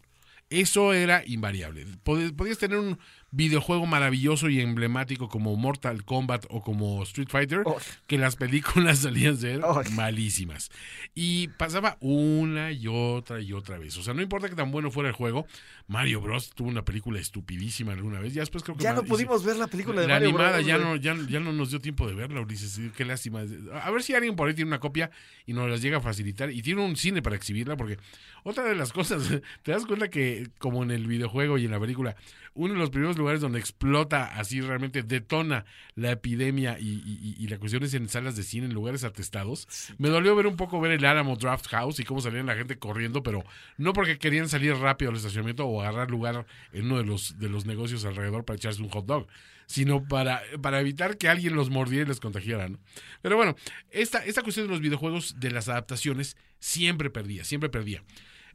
[0.50, 1.86] Eso era invariable.
[2.04, 2.98] Pod- Podías tener un
[3.36, 7.78] videojuego maravilloso y emblemático como Mortal Kombat o como Street Fighter, Oh.
[8.08, 9.82] que las películas salían ser Oh.
[9.92, 10.72] malísimas.
[11.14, 13.98] Y pasaba una y otra y otra vez.
[13.98, 15.46] O sea, no importa que tan bueno fuera el juego,
[15.88, 16.52] Mario Bros.
[16.56, 18.34] tuvo una película estupidísima alguna vez.
[18.34, 20.66] Ya después creo que Ya no pudimos ver la película de la Mario animada Bros,
[20.66, 22.80] ya no, ya, ya no nos dio tiempo de verla, Ulises.
[22.96, 23.42] Qué lástima.
[23.84, 25.12] A ver si alguien por ahí tiene una copia
[25.46, 26.52] y nos las llega a facilitar.
[26.52, 27.98] Y tiene un cine para exhibirla, porque
[28.44, 29.30] otra de las cosas,
[29.64, 32.16] te das cuenta que, como en el videojuego y en la película,
[32.56, 35.66] uno de los primeros lugares donde explota, así realmente detona
[35.96, 39.68] la epidemia y, y- y la cuestión es en salas de cine, en lugares atestados.
[39.98, 42.80] Me dolió ver un poco ver el Álamo Draft House y cómo salían la gente
[42.80, 43.44] corriendo, pero
[43.78, 47.50] no porque querían salir rápido al estacionamiento o agarrar lugar en uno de los, de
[47.50, 49.28] los negocios alrededor para echarse un hot dog,
[49.68, 52.70] sino para, para evitar que alguien los mordiera y les contagiara.
[52.70, 52.80] ¿no?
[53.22, 53.56] Pero bueno,
[53.92, 58.02] esta, esta cuestión de los videojuegos, de las adaptaciones, siempre perdía, siempre perdía.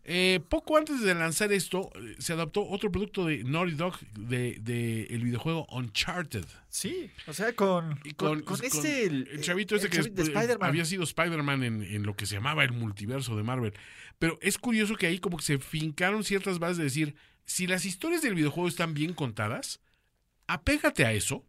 [0.04, 4.58] Eh, poco antes de lanzar esto, eh, se adaptó otro producto de Naughty Dog de,
[4.60, 6.46] de el videojuego Uncharted.
[6.68, 9.04] Sí, o sea, con, Y con, con este...
[9.04, 12.26] el, chavito ese el que chavito de eh, había sido Spider-Man en, en lo que
[12.26, 13.74] se llamaba el multiverso de Marvel.
[14.18, 17.84] Pero es curioso que ahí como que se fincaron ciertas bases de decir, si las
[17.84, 19.80] historias del videojuego están bien contadas,
[20.46, 21.44] apégate a eso,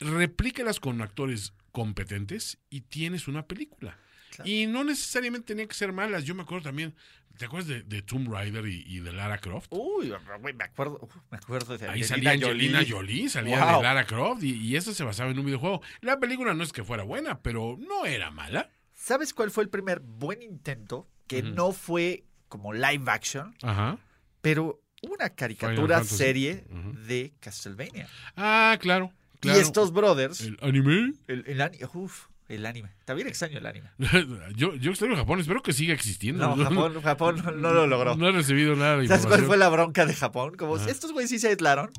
[0.00, 3.98] replícalas con actores competentes y tienes una película.
[4.36, 4.50] Claro.
[4.50, 6.24] Y no necesariamente tenían que ser malas.
[6.24, 6.94] Yo me acuerdo también,
[7.36, 9.68] ¿te acuerdas de, de Tomb Raider y, y de Lara Croft?
[9.70, 10.12] Uy,
[10.54, 12.90] me acuerdo, me acuerdo de Ahí de salía Angelina Jolie.
[12.90, 13.76] Jolie, salía Wow.
[13.78, 15.80] de Lara Croft y, y eso se basaba en un videojuego.
[16.00, 18.70] La película no es que fuera buena, pero no era mala.
[18.94, 23.98] ¿Sabes cuál fue el primer buen intento que no fue como live action, Ajá.
[24.40, 26.64] pero una caricatura serie
[27.06, 28.08] de Castlevania?
[28.36, 29.12] Ah, claro.
[29.40, 29.58] claro.
[29.58, 31.12] Y estos brothers, ¿El anime?
[31.28, 32.90] el, el, ani- uf, el anime.
[33.04, 33.90] También extraño el anime.
[34.56, 36.56] yo, yo extraño Japón, espero que siga existiendo.
[36.56, 38.16] No, Japón, Japón no lo logró.
[38.16, 40.54] No he recibido nada de ¿Sabes cuál fue la bronca de Japón?
[40.56, 40.90] Como Ajá.
[40.90, 41.90] estos güeyes sí se aislaron,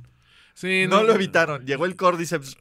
[0.56, 1.66] Sí, no, lo evitaron.
[1.66, 2.58] Llegó el Cordyceps.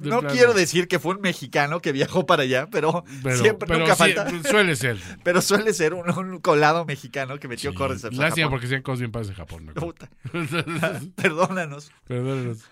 [0.00, 0.34] de No plano.
[0.34, 3.94] quiero decir que fue un mexicano que viajó para allá, pero, Pero, siempre pero nunca
[3.94, 4.42] sí, falta.
[4.50, 4.96] suele ser.
[5.22, 7.76] Pero suele ser un, un colado mexicano que metió Sí.
[7.76, 8.16] Cordyceps.
[8.16, 9.70] Lástima porque sean cosas bien padres en Japón.
[9.76, 10.08] Puta.
[11.14, 11.92] Perdónanos.
[12.08, 12.64] Perdónenos.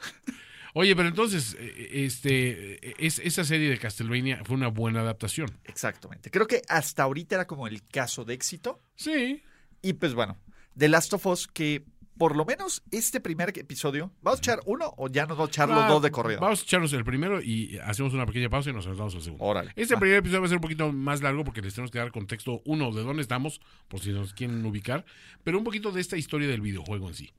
[0.80, 5.50] Oye, pero entonces, eh, este, eh, es, esa serie de Castlevania fue una buena adaptación.
[5.64, 6.30] Exactamente.
[6.30, 8.80] Creo que hasta ahorita era como el caso de éxito.
[8.94, 9.42] Sí.
[9.82, 10.36] Y pues bueno,
[10.76, 11.84] The Last of Us, que
[12.16, 15.50] por lo menos este primer episodio, ¿vamos a echar uno o ya nos vamos a
[15.50, 16.38] echar los Ah, dos de corrido?
[16.38, 19.44] Vamos a echarnos el primero y hacemos una pequeña pausa y nos saltamos al segundo.
[19.44, 19.72] Órale.
[19.74, 22.12] Este primer episodio va a ser un poquito más largo porque les tenemos que dar
[22.12, 25.04] contexto, uno, de dónde estamos, por si nos quieren ubicar,
[25.42, 27.32] pero un poquito de esta historia del videojuego en sí.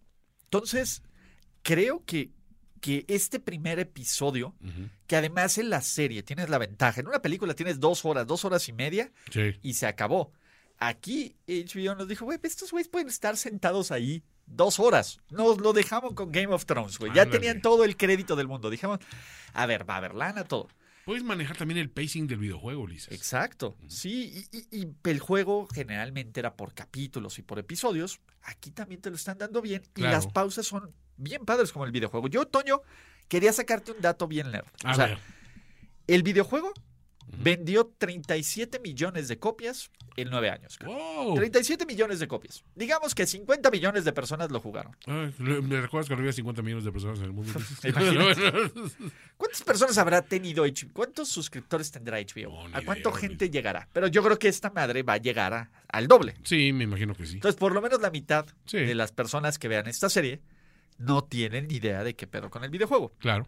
[0.44, 1.04] Entonces,
[1.62, 2.32] creo que,
[2.80, 4.56] que este primer episodio,
[5.08, 8.46] que además en la serie tienes la ventaja, en una película tienes dos horas, dos
[8.46, 9.56] horas y media Sí.
[9.62, 10.32] y se acabó.
[10.78, 15.20] Aquí HBO nos dijo, güey, estos güeyes pueden estar sentados ahí dos horas.
[15.30, 17.14] Nos lo dejamos con Game of Thrones, güey.
[17.14, 18.70] Ya tenían todo el crédito del mundo.
[18.70, 19.00] Dijimos,
[19.54, 20.70] a ver, va a haber lana, todo.
[21.06, 23.12] Puedes manejar también el pacing del videojuego, Ulises.
[23.12, 23.76] Exacto.
[23.88, 28.20] Sí, y, y- y el juego generalmente era por capítulos y por episodios.
[28.44, 29.82] Aquí también te lo están dando bien.
[29.96, 32.28] Y las pausas son bien padres como el videojuego.
[32.28, 32.82] Yo, Toño,
[33.28, 34.66] quería sacarte un dato bien nerd.
[34.84, 35.20] A o sea, ver.
[36.08, 36.74] el videojuego
[37.38, 40.78] vendió 37 millones de copias en nueve años.
[40.84, 41.36] ¡Wow!
[41.36, 42.64] 37 millones de copias.
[42.76, 44.96] Digamos que 50 millones de personas lo jugaron.
[45.06, 47.54] Ay, ¿Me recuerdas que había 50 millones de personas en el mundo?
[49.38, 50.92] ¿Cuántas personas habrá tenido HBO?
[50.94, 52.68] ¿Cuántos suscriptores tendrá HBO?
[52.68, 53.88] No, ¿A cuánta gente llegará?
[53.94, 56.36] Pero yo creo que esta madre va a llegar a- al doble.
[56.44, 57.36] sí, me imagino que sí.
[57.36, 58.78] Entonces, por lo menos la mitad Sí.
[58.78, 60.42] de las personas que vean esta serie
[61.00, 63.14] no tienen ni idea de qué pedo con el videojuego.
[63.18, 63.48] Claro.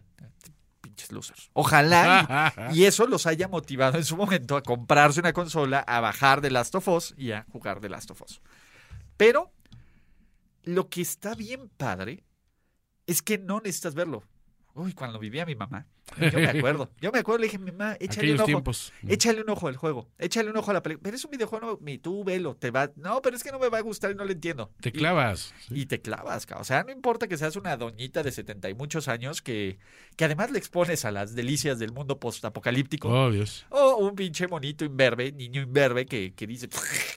[0.80, 1.50] Pinches losers.
[1.52, 6.00] Ojalá y, y eso los haya motivado en su momento a comprarse una consola, a
[6.00, 8.40] bajar The Last of Us y a jugar The Last of Us.
[9.16, 9.52] Pero
[10.64, 12.24] lo que está bien padre
[13.06, 14.24] es que no necesitas verlo.
[14.74, 15.86] Uy, cuando vivía mi mamá,
[16.18, 16.90] yo me acuerdo.
[17.00, 18.46] Yo me acuerdo, le dije, mamá, échale un Aquellos ojo.
[18.46, 18.92] tiempos.
[19.06, 21.02] Échale un ojo al juego, échale un ojo a la película.
[21.04, 22.90] Pero es un videojuego, mi, tú velo, te va.
[22.96, 24.72] No, pero es que no me va a gustar y no lo entiendo.
[24.80, 25.52] Te Y- clavas.
[25.68, 28.74] y te clavas, ca- o sea, no importa que seas una doñita de 70 y
[28.74, 29.78] muchos años que,
[30.16, 33.08] que además le expones a las delicias del mundo postapocalíptico.
[33.08, 33.66] Oh, Dios.
[33.68, 36.68] O un pinche monito imberbe, niño imberbe que, que dice,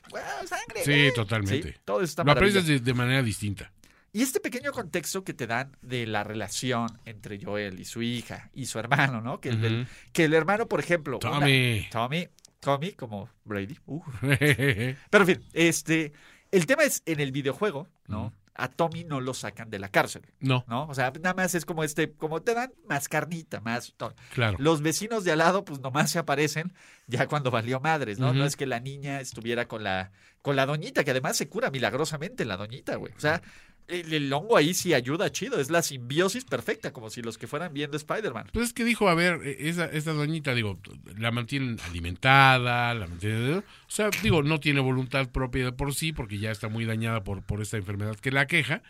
[0.10, 0.84] "Guau, sangre!
[0.84, 1.14] Sí, güey".
[1.14, 1.72] totalmente.
[1.72, 3.72] Sí, todo está Lo aprecias de manera distinta.
[4.16, 8.50] Y este pequeño contexto que te dan de la relación entre Joel y su hija
[8.54, 9.42] y su hermano, ¿no?
[9.42, 11.20] Que, el, que el hermano, por ejemplo...
[11.22, 11.86] una- Tommy.
[11.92, 12.30] Tommy.
[12.62, 13.78] Tommy, como Brady.
[13.86, 14.02] Uh.
[14.22, 16.14] Pero en fin, este,
[16.50, 18.32] el tema es en el videojuego, ¿no?
[18.54, 20.22] A Tommy no lo sacan de la cárcel.
[20.40, 20.86] no, ¿no?
[20.88, 23.94] O sea, nada más es como este, como te dan más carnita, más...
[24.34, 24.56] claro.
[24.62, 26.72] Los vecinos de al lado, pues nomás se aparecen
[27.06, 28.34] ya cuando valió madres, ¿no?
[28.34, 31.70] No es que la niña estuviera con la, con la doñita, que además se cura
[31.70, 33.12] milagrosamente la doñita, güey.
[33.18, 33.42] O sea,
[33.88, 37.48] el, el hongo ahí sí ayuda chido, es la simbiosis perfecta, como si los que
[37.48, 38.50] fueran viendo Spider-Man.
[38.54, 40.80] Pues es que dijo, a ver, e- esa, esta doñita, digo,
[41.18, 43.58] la mantienen alimentada, la mantienen...
[43.60, 47.24] O sea, digo, no tiene voluntad propia de por sí, porque ya está muy dañada
[47.24, 48.82] por, por esta enfermedad que la queja.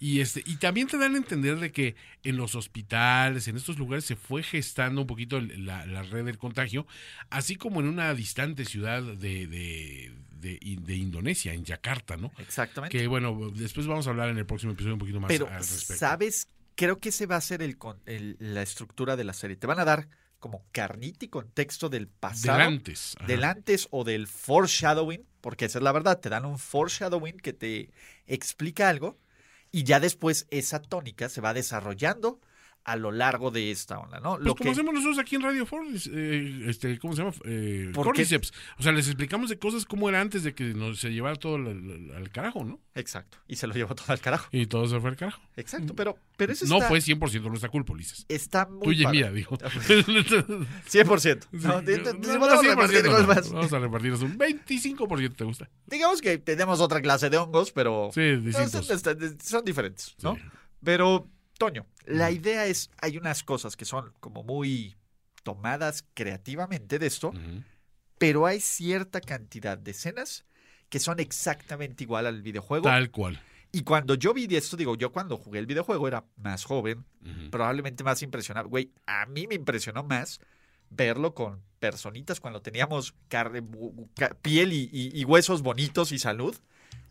[0.00, 3.78] Y, este, y también te dan a entender de que en los hospitales, en estos
[3.78, 6.88] lugares, se fue gestando un poquito la, la red del contagio,
[7.30, 10.10] así como en una distante ciudad de, de,
[10.42, 12.32] de, de Indonesia, en Yakarta, ¿no?
[12.38, 12.98] Exactamente.
[12.98, 15.54] Que bueno, después vamos a hablar en el próximo episodio un poquito más Pero, al
[15.54, 15.94] respecto.
[15.94, 16.48] ¿sabes?
[16.74, 19.56] Creo que ese va a ser el, con- el- la estructura de la serie.
[19.56, 22.58] Te van a dar como carnita y contexto del pasado.
[22.58, 23.14] Del antes.
[23.16, 23.26] ajá.
[23.26, 27.52] del antes o del foreshadowing, porque esa es la verdad, te dan un foreshadowing que
[27.52, 27.90] te
[28.26, 29.18] explica algo
[29.70, 32.40] y ya después esa tónica se va desarrollando
[32.84, 34.32] a lo largo de esta onda, ¿no?
[34.34, 37.34] Pues Lo como que, hacemos nosotros aquí en Radio Ford, eh, este, ¿cómo se llama?
[37.44, 37.92] Eh.
[37.94, 38.52] Cordyceps.
[38.78, 41.54] O sea, les explicamos de cosas como era antes de que nos se llevara todo
[41.56, 42.80] al, carajo, ¿no?
[42.94, 44.48] Exacto, y se lo llevó todo al carajo.
[44.50, 45.40] Y todo se fue al carajo.
[45.56, 48.26] Exacto, pero, pero eso No está, fue 100% nuestra culpa, Ulises.
[48.28, 49.56] está muy Tuya y mía, dijo.
[50.90, 51.46] 100%.
[51.52, 53.52] No, te- no, te- no, te- no, vamos a 100% repartir no, cosas más.
[53.52, 55.70] Vamos a repartirnos un 25%, ¿te gusta?
[55.86, 58.86] Digamos que tenemos otra clase de hongos, pero Sí, distintos.
[58.86, 60.34] son, están- son diferentes, ¿no?
[60.36, 60.42] Sí.
[60.84, 61.28] Pero,
[61.66, 64.96] Toño, la idea es, hay unas cosas que son como muy
[65.42, 67.32] tomadas creativamente de esto,
[68.18, 70.44] pero hay cierta cantidad de escenas
[70.88, 72.84] que son exactamente igual al videojuego.
[72.84, 73.40] Tal cual.
[73.70, 77.04] Y cuando yo vi esto, digo, yo cuando jugué el videojuego era más joven,
[77.50, 78.68] probablemente más impresionado.
[78.68, 80.40] Güey, a mí me impresionó más
[80.90, 83.62] verlo con personitas cuando teníamos carne,
[84.42, 86.54] piel y, y- y huesos bonitos y salud,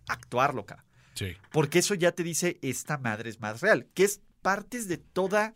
[0.08, 0.86] actuarlo, cara.
[1.16, 1.36] Sí.
[1.52, 5.54] Porque eso ya te dice, esta madre es más real, que es partes de toda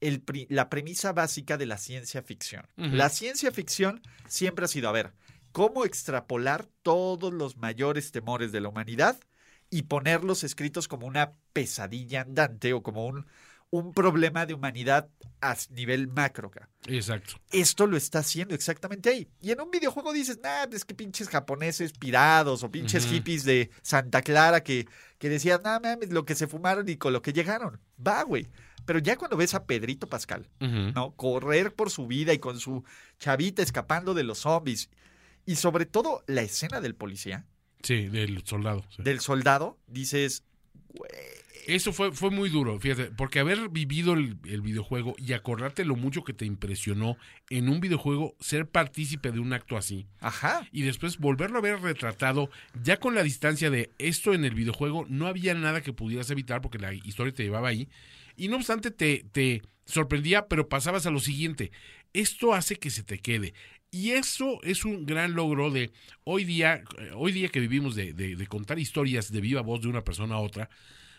[0.00, 2.66] el la premisa básica de la ciencia ficción.
[2.76, 5.12] La ciencia ficción siempre ha sido, a ver,
[5.52, 9.18] cómo extrapolar todos los mayores temores de la humanidad
[9.70, 13.26] y ponerlos escritos como una pesadilla andante o como un,
[13.78, 15.08] un problema de humanidad
[15.40, 16.50] a nivel macro.
[16.86, 17.34] Exacto.
[17.50, 19.28] Esto lo está haciendo exactamente ahí.
[19.40, 23.70] Y en un videojuego dices, nah, es que pinches japoneses pirados o pinches hippies de
[23.82, 24.86] Santa Clara que,
[25.18, 27.80] que decían, nah, mames, lo que se fumaron y con lo que llegaron.
[28.04, 28.46] Va, güey.
[28.86, 30.48] Pero ya cuando ves a Pedrito Pascal.
[30.60, 31.12] ¿no?
[31.16, 32.84] Correr por su vida y con su
[33.18, 34.88] chavita escapando de los zombies.
[35.46, 37.44] Y sobre todo la escena del policía,
[37.82, 38.82] Sí, del soldado.
[38.96, 39.02] sí.
[39.02, 40.42] del soldado, dices,
[40.94, 41.10] güey,
[41.66, 45.96] Eso fue, fue muy duro, fíjate, porque haber vivido el, el videojuego y acordarte lo
[45.96, 47.16] mucho que te impresionó
[47.50, 51.80] en un videojuego, ser partícipe de un acto así, ajá, y después volverlo a ver
[51.80, 52.50] retratado,
[52.82, 56.60] ya con la distancia de esto en el videojuego, no había nada que pudieras evitar
[56.60, 57.88] porque la historia te llevaba ahí,
[58.36, 61.70] y no obstante te, te sorprendía, pero pasabas a lo siguiente.
[62.12, 63.54] Esto hace que se te quede.
[63.90, 65.92] Y eso es un gran logro de
[66.24, 69.82] hoy día, eh, hoy día que vivimos de, de- de contar historias de viva voz
[69.82, 70.68] de una persona a otra,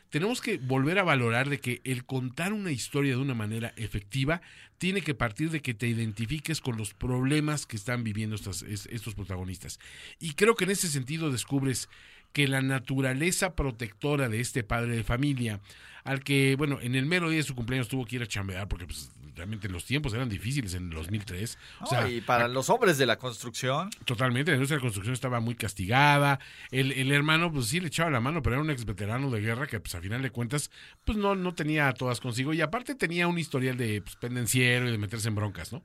[0.09, 4.41] tenemos que volver a valorar de que el contar una historia de una manera efectiva
[4.77, 8.87] tiene que partir de que te identifiques con los problemas que están viviendo estas- es-
[8.91, 9.79] estos protagonistas.
[10.19, 11.89] Y creo que en ese sentido descubres
[12.33, 15.61] que la naturaleza protectora de este padre de familia,
[16.03, 18.67] al que, bueno, en el mero día de su cumpleaños tuvo que ir a chambear
[18.67, 21.58] porque pues, realmente los tiempos eran difíciles en el 2003.
[21.82, 25.13] O sea, y para los hombres de la construcción, Totalmente, la industria de la construcción
[25.13, 26.39] estaba muy castigada.
[26.71, 29.41] El, el hermano, pues sí le echaba la mano, pero era un ex veterano de
[29.41, 30.71] guerra que, pues a final de cuentas,
[31.04, 32.54] pues no, no tenía a todas consigo.
[32.54, 35.84] Y aparte tenía un historial de pues, pendenciero y de meterse en broncas, ¿no?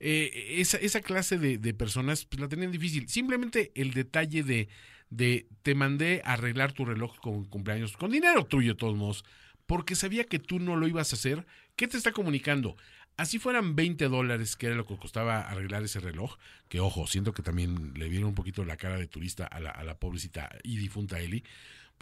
[0.00, 3.08] Eh, esa, esa clase de, de personas, pues la tenían difícil.
[3.08, 4.68] Simplemente el detalle de,
[5.10, 9.24] de te mandé a arreglar tu reloj con cumpleaños, con dinero tuyo, de todos modos,
[9.66, 11.46] porque sabía que tú no lo ibas a hacer.
[11.76, 12.76] ¿Qué te está comunicando?
[13.16, 16.36] Así fueran 20 dólares, que era lo que costaba arreglar ese reloj,
[16.68, 19.70] que ojo, siento que también le vieron un poquito la cara de turista a la,
[19.70, 21.42] a la pobrecita y difunta Eli,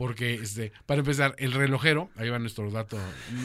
[0.02, 2.98] porque este, para empezar, el relojero, ahí va nuestro dato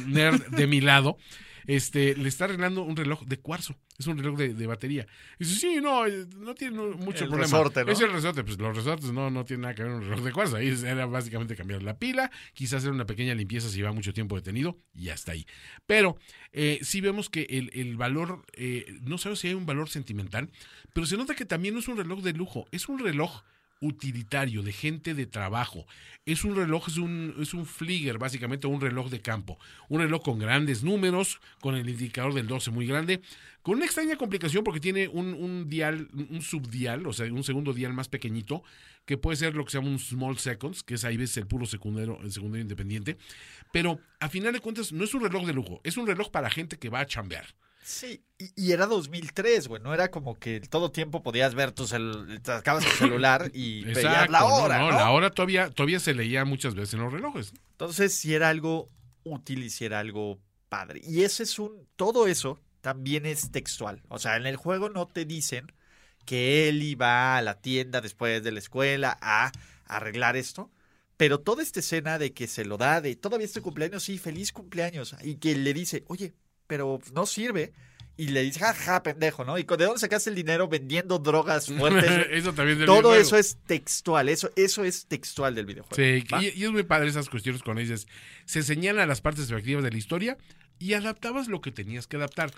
[0.07, 1.19] nerd de mi lado,
[1.67, 5.05] este, le está arreglando un reloj de cuarzo, es un reloj de, de batería.
[5.37, 7.41] Y dice, sí, no, eh, no tiene mucho El problema.
[7.43, 7.91] resorte, ¿no?
[7.91, 10.25] Es el resorte, pues los resortes no, no tienen nada que ver con un reloj
[10.25, 13.91] de cuarzo, ahí era básicamente cambiar la pila, quizás hacer una pequeña limpieza si lleva
[13.91, 15.45] mucho tiempo detenido, y hasta ahí.
[15.85, 16.17] Pero
[16.53, 20.49] eh, sí vemos que el, el valor, eh, no sabemos si hay un valor sentimental,
[20.91, 23.43] pero se nota que también no es un reloj de lujo, es un reloj
[23.81, 25.85] utilitario, de gente de trabajo.
[26.25, 29.57] Es un reloj, es un, es un flieger, básicamente un reloj de campo.
[29.89, 33.21] Un reloj con grandes números, con el indicador del 12 muy grande,
[33.61, 37.73] con una extraña complicación porque tiene un, un dial, un subdial, o sea, un segundo
[37.73, 38.63] dial más pequeñito,
[39.05, 41.47] que puede ser lo que se llama un small seconds, que es ahí ves el
[41.47, 43.17] puro el secundario independiente.
[43.71, 46.49] Pero a final de cuentas no es un reloj de lujo, es un reloj para
[46.49, 47.55] gente que va a chambear.
[47.87, 51.87] Sí, y, y era 2003, güey, no era como que todo tiempo podías ver tu
[51.87, 54.97] cel te sacabas tu celular y veías la no, hora, no, ¿no?
[54.97, 57.53] la hora todavía, todavía se leía muchas veces en los relojes.
[57.71, 58.89] Entonces, si era algo
[59.23, 60.99] útil y si era algo padre.
[61.01, 64.03] Y ese es un, todo eso también es textual.
[64.09, 65.71] O sea, en el juego no te dicen
[66.25, 69.53] que él iba a la tienda después de la escuela a
[69.85, 70.69] arreglar esto.
[71.15, 74.51] Pero toda esta escena de que se lo da, de todavía este cumpleaños, sí, feliz
[74.51, 76.33] cumpleaños, y que le dice, oye,
[76.67, 77.73] pero no sirve.
[78.19, 79.59] Y le dice, jaja, pendejo, ¿no?
[79.59, 82.27] ¿Y de dónde sacaste el dinero vendiendo drogas fuertes?
[82.31, 83.21] eso también del Todo videojuego.
[83.21, 85.95] eso es textual, eso, eso es textual del videojuego.
[85.95, 86.23] Sí,
[86.55, 88.07] y es muy padre esas cuestiones cuando dices,
[88.45, 90.37] se señalan las partes efectivas de la historia
[90.79, 92.51] y adaptabas lo que tenías que adaptar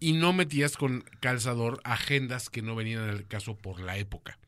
[0.00, 4.38] y no metías con calzador agendas que no venían al caso por la época.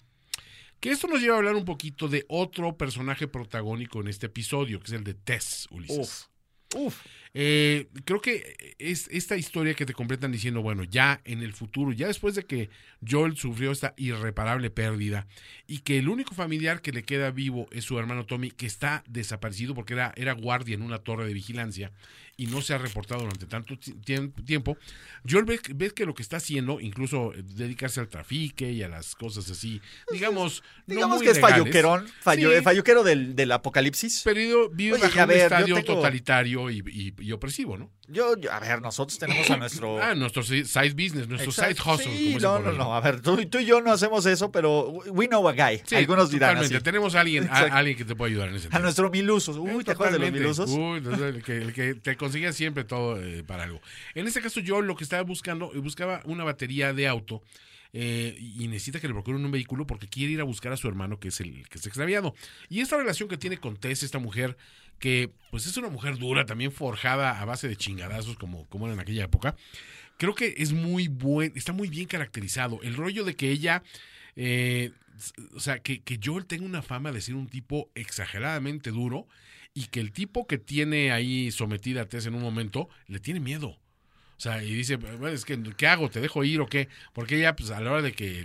[0.81, 4.81] Que esto nos lleva a hablar un poquito de otro personaje protagónico en este episodio,
[4.81, 6.28] que es el de Tess, Ulises.
[6.74, 7.00] Uf, uf.
[7.34, 11.92] Eh, creo que es esta historia que te completan diciendo, bueno, ya en el futuro,
[11.92, 12.70] ya después de que
[13.08, 15.26] Joel sufrió esta irreparable pérdida
[15.66, 19.04] y que el único familiar que le queda vivo es su hermano Tommy, que está
[19.08, 21.92] desaparecido porque era, era guardia en una torre de vigilancia
[22.40, 24.79] y no se ha reportado durante tanto ti- tiem- tiempo,
[25.29, 28.88] Joel ve, ve que lo que está haciendo, incluso eh, dedicarse al trafique y a
[28.88, 32.62] las cosas así, digamos, no Digamos muy que es falluquerón, fallu- Sí.
[32.62, 34.22] falluquero del, del apocalipsis.
[34.24, 37.90] Pero vive Oye, bajo un ver, yo estadio tengo- totalitario y, y- y opresivo, ¿no?
[38.11, 39.99] Yo, yo- a ver, nosotros tenemos a nuestro...
[40.03, 42.16] Ah, nuestro si- side business, nuestro side Exacto, hustle.
[42.16, 42.94] sí, no, no, no.
[42.94, 45.83] A ver, tú, tú y yo no hacemos eso, pero we know a guy.
[45.85, 46.77] Sí, Algunos dirán totalmente.
[46.77, 46.85] así.
[46.85, 48.81] Tenemos a alguien, a, alguien que te puede ayudar en ese A tema.
[48.83, 49.57] nuestro Milusos.
[49.59, 50.33] Uy, ¿te acuerdas de los.
[50.33, 50.71] Milusos?
[50.71, 53.81] Uy, el, que, el que te conseguía siempre todo eh, para algo.
[54.14, 57.42] En este caso, yo lo que estaba buscando, eh, buscaba una batería de auto.
[57.92, 60.88] eh, y necesita que le procuren un vehículo porque quiere ir a buscar a su
[60.88, 62.35] hermano que es el que está extraviado.
[62.68, 64.57] Y esta relación que tiene con Tess, esta mujer,
[64.98, 68.94] que pues es una mujer dura, también forjada a base de chingadazos como, como era
[68.94, 69.56] en aquella época,
[70.18, 72.80] creo que es muy buen, está muy bien caracterizado.
[72.82, 73.82] El rollo de que ella,
[74.37, 74.92] eh,
[75.54, 79.26] o sea, que, que Joel tenga una fama de ser un tipo exageradamente duro
[79.74, 83.40] y que el tipo que tiene ahí sometida a Tess en un momento le tiene
[83.40, 83.78] miedo.
[84.38, 86.11] O sea, y dice, bueno, es que, ¿qué hago?
[86.11, 86.88] ¿Te dejo ir o qué?
[87.12, 88.44] Porque ella, pues, a la hora de que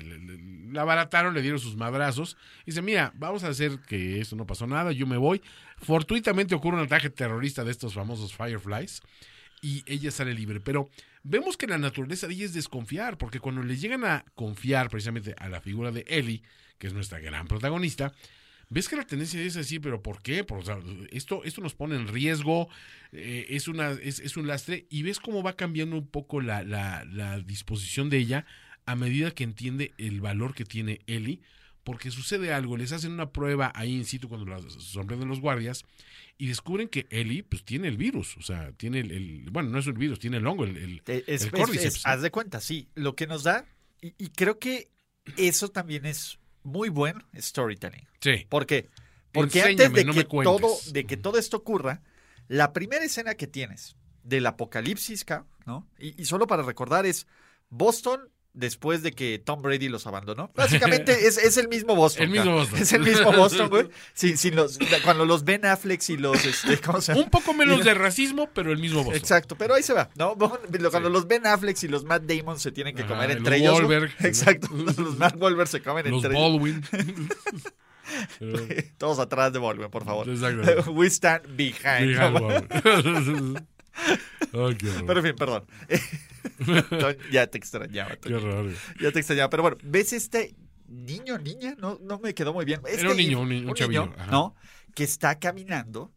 [0.71, 2.35] la abarataron, le dieron sus madrazos.
[2.65, 5.43] Dice, mira, vamos a hacer que eso no pasó nada, yo me voy.
[5.77, 9.01] Fortuitamente ocurre un ataque terrorista de estos famosos Fireflies
[9.61, 10.59] y ella sale libre.
[10.59, 10.89] Pero
[11.21, 15.35] vemos que la naturaleza de ella es desconfiar, porque cuando le llegan a confiar precisamente
[15.37, 16.41] a la figura de Ellie,
[16.79, 18.13] que es nuestra gran protagonista,
[18.73, 20.43] ves que la tendencia es así, pero ¿por qué?
[20.43, 20.79] Por, o sea,
[21.11, 22.67] esto, esto nos pone en riesgo,
[23.11, 26.63] eh, es, una, es, es un lastre, y ves cómo va cambiando un poco la,
[26.63, 28.45] la, la disposición de ella
[28.85, 31.39] a medida que entiende el valor que tiene Ellie,
[31.83, 35.83] porque sucede algo, les hacen una prueba ahí in situ cuando la sorprenden los guardias
[36.37, 39.79] y descubren que Ellie pues tiene el virus, o sea, tiene el, el- bueno, no
[39.79, 42.59] es el virus, tiene el hongo, el, el- Eh, Es, el Cordyceps, haz de cuenta,
[42.61, 42.87] sí.
[42.95, 43.65] Lo que nos da,
[44.01, 44.89] y, y creo que
[45.37, 48.07] eso también es muy buen storytelling.
[48.19, 48.89] sí, ¿Por qué?
[49.31, 52.01] Porque Enséñame, antes de, no que todo, de que todo esto ocurra,
[52.47, 55.87] la primera escena que tienes del apocalipsis, ca- ¿no?
[55.97, 57.25] Y, y solo para recordar es
[57.69, 60.51] Boston después de que Tom Brady los abandonó.
[60.55, 62.23] Básicamente es, es el mismo Boston.
[62.25, 62.53] El mismo.
[62.53, 62.79] Boston.
[62.79, 63.89] Es el mismo Boston, güey.
[64.13, 66.45] Sí, sí, los- cuando los Ben Affleck y los...
[66.45, 67.23] Este, ¿cómo se llama?
[67.25, 69.15] Un poco menos de racismo, pero el mismo Boston.
[69.15, 70.37] Exacto, pero ahí se va, ¿no?
[70.37, 73.73] Cuando los Ben Affleck y los Matt Damon se tienen que Ajá, comer entre ellos.
[73.81, 73.87] ¿no?
[73.87, 74.13] Wahlberg.
[74.25, 76.51] Exacto, los Matt Wahlberg se comen Los entre ellos.
[76.51, 76.83] Baldwin.
[78.97, 80.29] Todos atrás de Wahlberg, por favor.
[80.29, 80.91] Exacto.
[80.91, 82.07] We stand behind.
[82.07, 82.31] Mira,
[84.51, 84.69] Pero
[85.19, 85.65] en fin, perdón.
[87.31, 88.15] Ya te extrañaba.
[88.17, 88.71] Qué horror.
[89.01, 89.49] Ya te extrañaba.
[89.49, 90.55] Pero bueno, ¿ves este
[90.87, 91.75] niño, niña?
[91.77, 92.81] No, no me quedó muy bien.
[92.87, 94.31] Este, un niño, un ni- un chavillo, ajá.
[94.31, 94.55] ¿no?
[94.93, 96.11] Que está caminando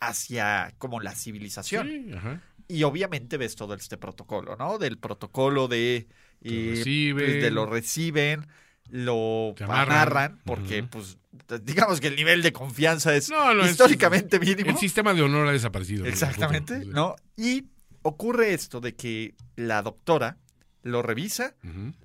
[0.00, 1.88] hacia como la civilización.
[1.88, 2.40] Sí, ajá.
[2.68, 4.78] Y obviamente ves todo este protocolo, ¿no?
[4.78, 6.06] Del protocolo de...
[6.42, 7.24] Eh, reciben.
[7.26, 8.46] pues, de lo reciben,
[8.90, 10.40] lo amarran, amarran.
[10.44, 11.16] porque pues
[11.62, 14.70] digamos que el nivel de confianza es No, no, es- históricamente mínimo.
[14.70, 16.06] El sistema de honor ha desaparecido.
[16.06, 16.84] Exactamente.
[16.84, 17.16] ¿no?
[17.36, 17.64] Y
[18.02, 20.36] ocurre esto de que la doctora
[20.82, 21.54] lo revisa,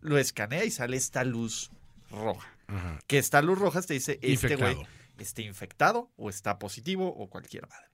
[0.01, 1.71] lo escanea y sale esta luz
[2.11, 2.47] roja.
[3.07, 4.75] Que esta luz roja te dice, este güey
[5.17, 7.88] está infectado o está positivo o cualquier madre.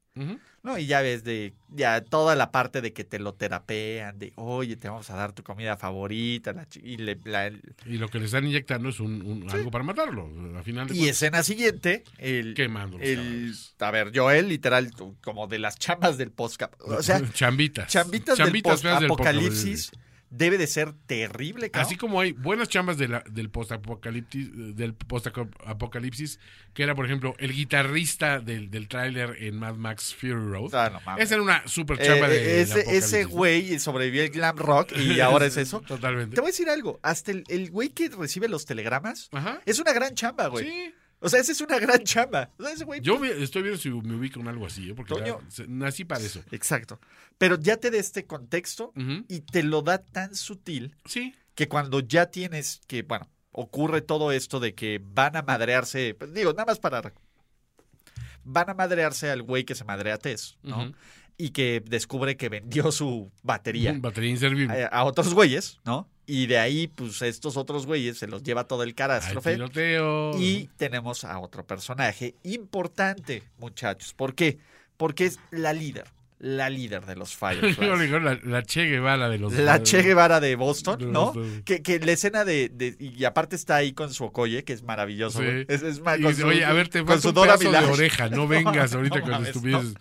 [0.64, 0.78] ¿No?
[0.80, 4.76] Y ya ves de ya toda la parte de que te lo terapean, de oye,
[4.78, 7.50] te vamos a dar tu comida favorita, la y, le- la-
[7.86, 10.28] Y lo que le están inyectando es un, un- algo para matarlo.
[10.58, 14.90] Al final y escena siguiente, el, quemando el a ver, Joel, literal,
[15.22, 17.92] como de las chambas del post o sea, chambitas.
[17.92, 19.92] chambitas, del feas del post-apocalipsis
[20.38, 21.70] debe de ser terrible.
[21.74, 26.40] Así como hay buenas chambas de la- del post-apocalipsis, del post-apocalipsis,
[26.74, 30.74] que era, por ejemplo, el guitarrista del, del tráiler en Mad Max Fury Road.
[30.74, 31.18] Ah, no.
[31.18, 34.58] Esa era una super Eh, chamba eh, de del ese, ese güey sobrevivió el glam
[34.58, 35.82] rock y ahora es eso.
[35.88, 36.36] Totalmente.
[36.36, 39.62] Te voy a decir algo, hasta el, el güey que recibe los telegramas Ajá.
[39.66, 40.66] es una gran chamba, güey.
[40.66, 40.94] Sí.
[41.26, 42.52] O sea, esa es una gran chamba.
[42.60, 44.94] O sea, ese güey Yo estoy viendo si me ubico en algo así, ¿eh?
[44.94, 45.40] porque Toño.
[45.50, 46.42] se- nací para eso.
[46.52, 47.00] Exacto.
[47.38, 49.26] Pero ya te da este contexto Ujú.
[49.28, 51.34] y te lo da tan sutil Sí.
[51.56, 56.34] que cuando ya tienes que, bueno, ocurre todo esto de que van a madrearse, pues,
[56.34, 57.12] digo, nada más para...
[58.44, 60.84] Van a madrearse al güey que se madrea a Tess, ¿no?
[60.84, 60.94] Ujú.
[61.38, 64.84] Y que descubre que vendió su batería Batería inservible.
[64.84, 66.08] a, a otros güeyes, ¿no?
[66.28, 69.58] Y de ahí, pues, estos otros güeyes se los lleva todo el catástrofe.
[70.40, 74.14] Y tenemos a otro personaje importante, muchachos.
[74.14, 74.58] ¿Por qué?
[74.98, 76.06] Porque es la líder,
[76.40, 77.78] la líder de los Fireflies.
[78.12, 79.54] la, la Che Guevara de los...
[79.54, 81.26] La Che Guevara de Boston, ¿no?
[81.34, 81.62] Boston.
[81.64, 84.82] Que, que la escena de, de- Y aparte está ahí con su ocoye, que es
[84.82, 85.42] maravilloso.
[85.42, 85.66] Sí.
[85.68, 88.30] Es, es Y con su- Oye, a ver, te con su un pedazo de oreja.
[88.30, 89.94] No vengas No, ahorita no con mames, estupideces.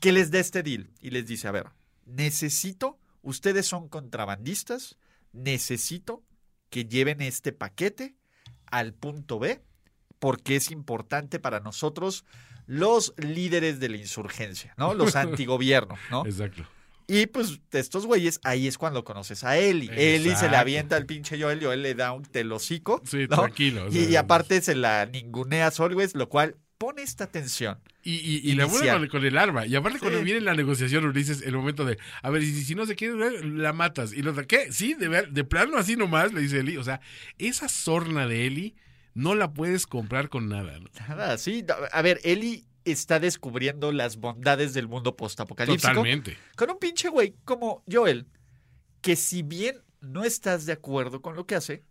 [0.00, 1.66] Que les dé este deal y les dice: A ver,
[2.06, 4.96] necesito, ustedes son contrabandistas,
[5.32, 6.24] necesito
[6.68, 8.16] que lleven este paquete
[8.66, 9.62] al punto B,
[10.18, 12.24] porque es importante para nosotros
[12.66, 14.94] los líderes de la insurgencia, ¿no?
[14.94, 16.24] Los antigobierno, ¿no?
[16.24, 16.64] Exacto.
[17.08, 19.90] Y pues de estos güeyes, ahí es cuando conoces a Eli.
[19.92, 23.02] Eli se le avienta al pinche Joel, Joel le da un telocico.
[23.04, 23.36] Sí, ¿no?
[23.36, 23.88] tranquilo.
[23.90, 27.78] Y, aparte se la ningunea a Solwes, lo cual pone esta tensión.
[28.02, 29.00] Y, y, y la inicial.
[29.00, 29.66] con, con el arma.
[29.66, 32.86] Y aparte, cuando viene la negociación, Ulises, el momento de, a ver, si, si no
[32.86, 34.14] se quiere, ver, la matas.
[34.14, 34.72] Y lo ¿qué?
[34.72, 36.78] Sí, de, ver- de plano así nomás, le dice Eli.
[36.78, 37.02] O sea,
[37.36, 38.76] esa sorna de Eli
[39.12, 40.78] no la puedes comprar con nada.
[40.80, 40.88] ¿no?
[41.06, 41.66] Nada, sí.
[41.92, 45.86] A ver, Eli está descubriendo las bondades del mundo postapocalíptico.
[45.86, 46.38] Totalmente.
[46.56, 48.26] Con un pinche güey como Joel,
[49.02, 51.84] que si bien no estás de acuerdo con lo que hace,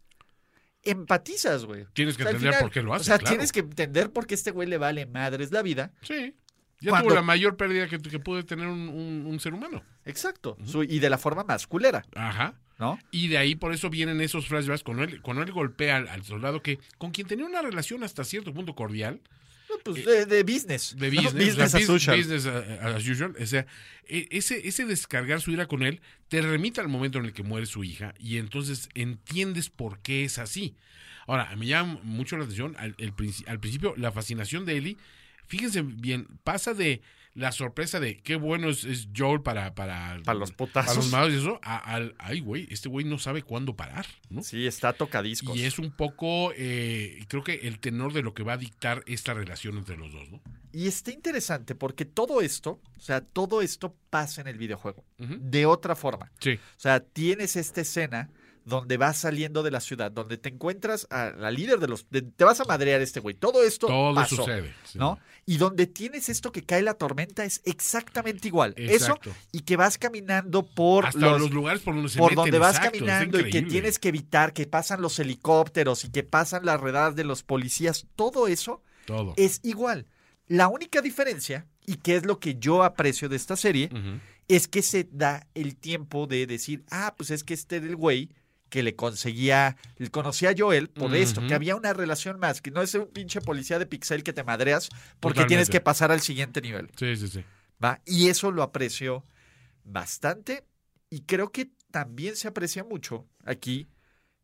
[0.84, 1.86] empatizas, güey.
[1.94, 3.02] Tienes que O sea, al entender final, por qué lo hace.
[3.02, 3.30] O sea, claro.
[3.36, 5.92] tienes que entender por qué este güey le vale madres la vida.
[6.02, 6.34] Sí.
[6.82, 9.84] Ya Cuando- tuvo la mayor pérdida que, que puede tener un, un- un ser humano.
[10.06, 10.58] Exacto.
[10.88, 12.54] Y de la forma más culera, Ajá.
[12.78, 12.98] ¿no?
[13.12, 16.24] Y de ahí por eso vienen esos flashbacks cuando él, cuando él golpea al, al
[16.24, 19.20] soldado que con quien tenía una relación hasta cierto punto cordial,
[19.84, 20.96] Pues de, de business.
[20.98, 21.22] de ¿no?
[21.22, 22.18] business, Business as usual.
[22.18, 23.36] business as usual.
[23.42, 23.66] O sea,
[24.08, 27.44] e- ese, ese descargar su ira con él te remite al momento en el que
[27.44, 30.76] muere su hija y entonces entiendes por qué es así.
[31.28, 33.14] Ahora, me llama mucho la atención al, el
[33.48, 34.98] al principio la fascinación de Ellie.
[35.48, 37.02] Fíjense bien, pasa de
[37.36, 40.96] la sorpresa de qué bueno es, es Joel para, para, Para los para putazos.
[40.98, 44.42] los malos y eso, a- al, ay, güey, este güey no sabe cuándo parar, ¿no?
[44.44, 45.56] Sí, está tocadiscos.
[45.58, 49.04] Y es un poco, eh, creo que el tenor de lo que va a dictar
[49.06, 50.42] esta relación entre los dos, ¿no?
[50.72, 55.04] Y está interesante porque todo esto, o sea, todo esto pasa en el videojuego.
[55.18, 56.32] De otra forma.
[56.40, 56.52] Sí.
[56.54, 58.30] O sea, tienes esta escena
[58.70, 62.10] donde vas saliendo de la ciudad, donde te encuentras a la líder de los...
[62.10, 63.36] de- te vas a madrear este güey.
[63.36, 64.74] Todo esto Todo pasó, sucede.
[64.86, 64.98] sí.
[64.98, 65.20] ¿no?
[65.46, 68.74] Y donde tienes esto que cae la tormenta es exactamente igual.
[68.78, 69.32] Exacto.
[69.32, 72.44] Eso y que vas caminando por Hasta los, los, lugares por donde se por meten,
[72.44, 76.24] donde vas exacto, caminando y que tienes que evitar que pasan los helicópteros y que
[76.24, 79.34] pasan las redadas de los policías, todo eso Todo.
[79.38, 80.06] es igual.
[80.48, 83.90] La única diferencia, y que es lo que yo aprecio de esta serie,
[84.48, 87.96] es que se da el tiempo de decir, ah, pues es que este era el
[87.96, 88.30] güey
[88.70, 92.72] que le conseguía, le conocía a Joel por esto, que había una relación más, que
[92.72, 94.90] no es un pinche policía de pixel que te madreas
[95.20, 95.48] porque Totalmente.
[95.48, 96.90] tienes que pasar al siguiente nivel.
[96.98, 97.44] Sí, sí, sí.
[97.84, 98.02] ¿va?
[98.06, 99.26] Y eso lo aprecio
[99.84, 100.66] bastante
[101.10, 103.88] y creo que también se aprecia mucho aquí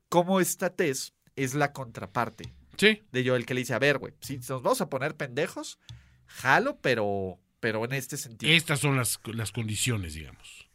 [0.10, 4.14] cómo esta Tess es la contraparte Sí, de Joel que le dice, a ver, güey,
[4.20, 5.80] si nos vamos a poner pendejos,
[6.26, 8.52] jalo, pero, pero en este sentido.
[8.52, 10.68] estas son las, las condiciones, digamos.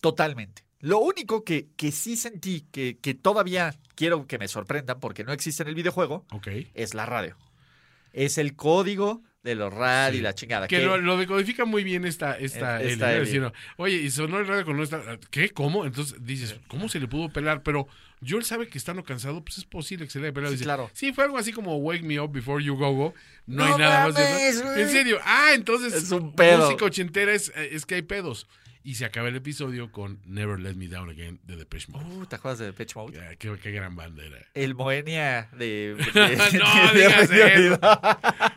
[0.00, 0.64] Totalmente.
[0.80, 5.32] Lo único que, que sí sentí que, que todavía quiero que me sorprendan porque no
[5.32, 6.48] existe en el videojuego Ok.
[6.74, 7.36] es la radio.
[8.12, 10.18] Es el código de los RAD Sí.
[10.18, 10.66] y la chingada.
[10.68, 14.64] Que lo, lo decodifica muy bien esta, esta, Eh, esta Oye, y sonó el radio
[14.64, 15.18] con nuestra.
[15.30, 15.50] ¿Qué?
[15.50, 15.84] ¿Cómo?
[15.84, 17.62] Entonces dices, ¿cómo se le pudo pelar?
[17.62, 17.86] Pero
[18.26, 20.52] Joel sabe que estando cansado, pues es posible que se le haya pelado.
[20.52, 20.90] Sí, Dice, claro.
[20.92, 23.14] Sí, fue algo así como Wake Me Up Before You Go Go.
[23.46, 24.74] No, ¡No hay nada más de eso.
[24.74, 25.18] En serio.
[25.24, 25.92] Ah, entonces.
[25.94, 26.64] Es un pedo.
[26.66, 28.46] Música ochentera es, es que hay pedos.
[28.88, 32.06] Y se acaba el episodio con Never Let Me Down Again de Depeche Mode.
[32.06, 33.20] Uh, ¿Te acuerdas de Depeche Mode?
[33.20, 34.38] Ah, qué, qué gran banda era.
[34.54, 35.94] El Moenia de...
[36.14, 37.78] No de- digas de- eso.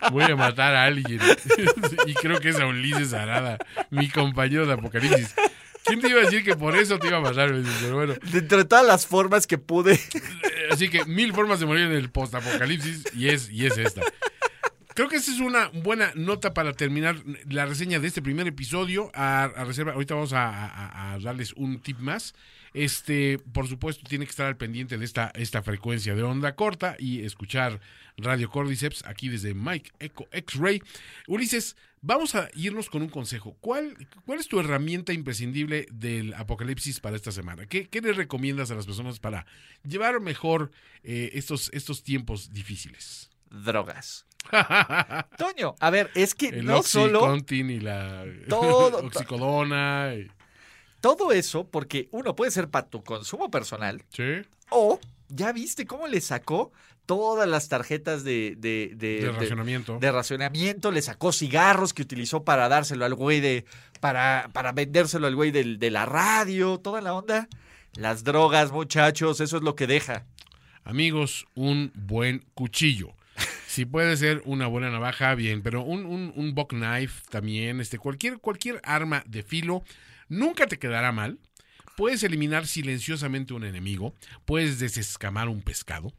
[0.10, 1.20] Voy a matar a alguien.
[2.08, 3.58] y creo que es a Ulises Arada,
[3.90, 5.36] mi compañero de Apocalipsis.
[5.84, 7.54] ¿Quién te iba a decir que por eso te iba a matar?
[7.82, 9.96] Pero bueno, Dentro de todas las formas que pude.
[9.96, 10.00] eh,
[10.72, 14.00] así que mil formas de morir en el post-apocalipsis y es, y es esta.
[14.94, 17.16] Creo que esa es una buena nota para terminar
[17.50, 19.10] la reseña de este primer episodio.
[19.14, 22.34] A, a reserva, ahorita vamos a, darles un tip más.
[22.74, 26.96] Este, por supuesto, tiene que estar al pendiente de esta, esta frecuencia de onda corta
[27.00, 27.80] y escuchar
[28.18, 30.82] Radio Cordyceps aquí desde Mike Echo X-Ray.
[31.28, 33.56] Ulises, vamos a irnos con un consejo.
[33.62, 37.66] ¿Cuál, ¿Cuál es tu herramienta imprescindible del apocalipsis para esta semana?
[37.66, 39.46] ¿Qué, qué le recomiendas a las personas para
[39.88, 40.72] llevar mejor
[41.04, 43.31] eh, estos, estos tiempos difíciles?
[43.52, 44.26] Drogas.
[45.38, 50.14] Toño, a ver, es que El no solo y la Todo- Oxicodona.
[50.16, 50.28] y-
[51.00, 55.00] todo eso, porque uno puede ser para tu consumo personal, Sí, o
[55.30, 56.72] ya viste cómo le sacó
[57.08, 59.98] todas las tarjetas de, de, de- de de- racionamiento.
[60.00, 63.66] de racionamiento, le sacó cigarros que utilizó para dárselo al güey de.
[64.00, 67.48] para, para vendérselo al güey del- de la radio, toda la onda.
[67.96, 70.26] Las drogas, muchachos, eso es lo que deja.
[70.84, 73.14] Amigos, un buen cuchillo.
[73.72, 77.98] Si puede ser una buena navaja, bien, pero un, un, un buck knife también, este,
[77.98, 79.86] cualquier, cualquier arma de filo,
[80.28, 81.40] nunca te quedará mal.
[81.96, 84.14] Puedes eliminar silenciosamente un enemigo,
[84.44, 86.12] puedes desescamar un pescado,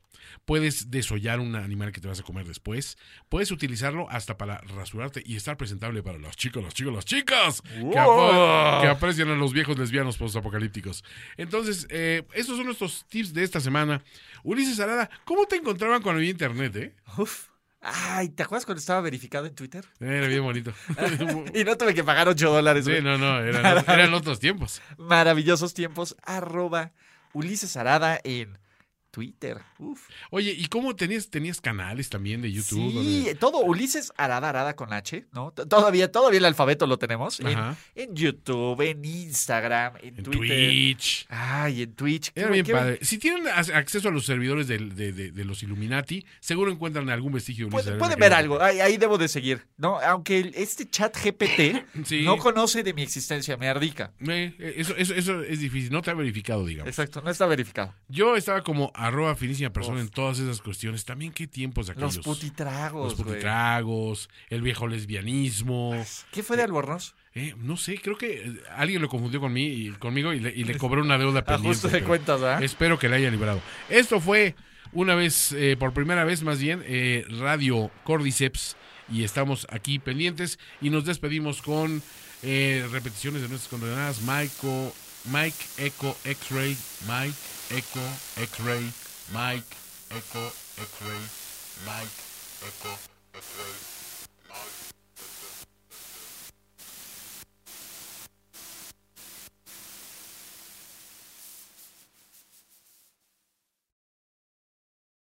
[0.44, 2.98] puedes desollar un animal que te vas a comer después,
[3.28, 7.62] puedes utilizarlo hasta para rasurarte y estar presentable para las chicas, las chicas, las chicas
[7.62, 11.04] que, que aprecian a los viejos lesbianos postapocalípticos.
[11.36, 14.02] Entonces, eh, estos son nuestros tips de esta semana.
[14.42, 16.94] Ulises Arada, ¿cómo te encontraban cuando había internet, eh?
[17.16, 17.52] Uf.
[17.84, 19.84] Ay, ¿te acuerdas cuando estaba verificado en Twitter?
[19.98, 20.72] Era bien bonito.
[21.54, 22.84] Y no tuve que pagar 8 dólares.
[22.84, 24.80] Sí, no, no, eran, eran otros tiempos.
[24.98, 26.16] Maravillosos tiempos.
[26.22, 26.92] Arroba
[27.32, 28.56] Ulises Arada en
[29.12, 29.58] Twitter.
[29.78, 30.08] Uf.
[30.30, 32.90] Oye, ¿y cómo tenías, tenías canales también de YouTube?
[33.04, 35.52] Sí, todo Ulises Arada Arada con H, ¿no?
[35.52, 37.38] T- Todavía, todavía el alfabeto lo tenemos.
[37.40, 37.56] En,
[37.94, 40.68] en YouTube, en Instagram, en, En Twitter.
[40.68, 41.26] Twitch.
[41.28, 42.32] Ay, en Twitch.
[42.34, 42.98] Era bien padre.
[43.02, 47.32] Si tienen ac- acceso a los servidores de, de- de los Illuminati, seguro encuentran algún
[47.32, 49.66] vestigio de Ulises Pueden, ver algo, ahí, ahí debo de seguir.
[49.76, 52.22] No, aunque este chat GPT Sí.
[52.22, 54.12] no conoce de mi existencia, me ardica.
[54.26, 56.88] Eh, eso, eso, eso es difícil, no ha verificado, digamos.
[56.88, 57.94] Exacto, no está verificado.
[58.08, 60.02] Yo estaba como arroba finísima persona Uf.
[60.02, 61.04] en todas esas cuestiones.
[61.04, 62.16] También qué tiempos aquellos.
[62.16, 63.28] Los putitragos, Los güey.
[63.28, 65.92] putitragos, el viejo lesbianismo.
[66.30, 67.14] ¿Qué fue de Albornoz?
[67.34, 70.50] Eh, no sé, creo que eh, alguien lo confundió con mí y, conmigo y le,
[70.50, 71.78] y le cobró una deuda pendiente.
[71.78, 72.62] Ajuste de cuentas, ¿verdad?
[72.62, 73.60] Espero que la haya librado.
[73.88, 74.54] Esto fue
[74.92, 78.76] una vez, eh, por primera vez más bien, eh, Radio Cordyceps
[79.10, 82.02] y estamos aquí pendientes y nos despedimos con
[82.42, 84.20] eh, repeticiones de nuestras condenadas.
[84.22, 84.52] Mike,
[85.32, 86.76] Mike Echo X-Ray,
[87.08, 87.34] Mike
[87.74, 88.04] Echo
[88.36, 88.84] X-Ray,
[89.32, 89.76] Mike
[90.10, 90.44] Echo
[90.76, 91.24] X-Ray,
[91.86, 92.20] Mike
[92.68, 92.98] Echo
[93.34, 93.91] X-Ray.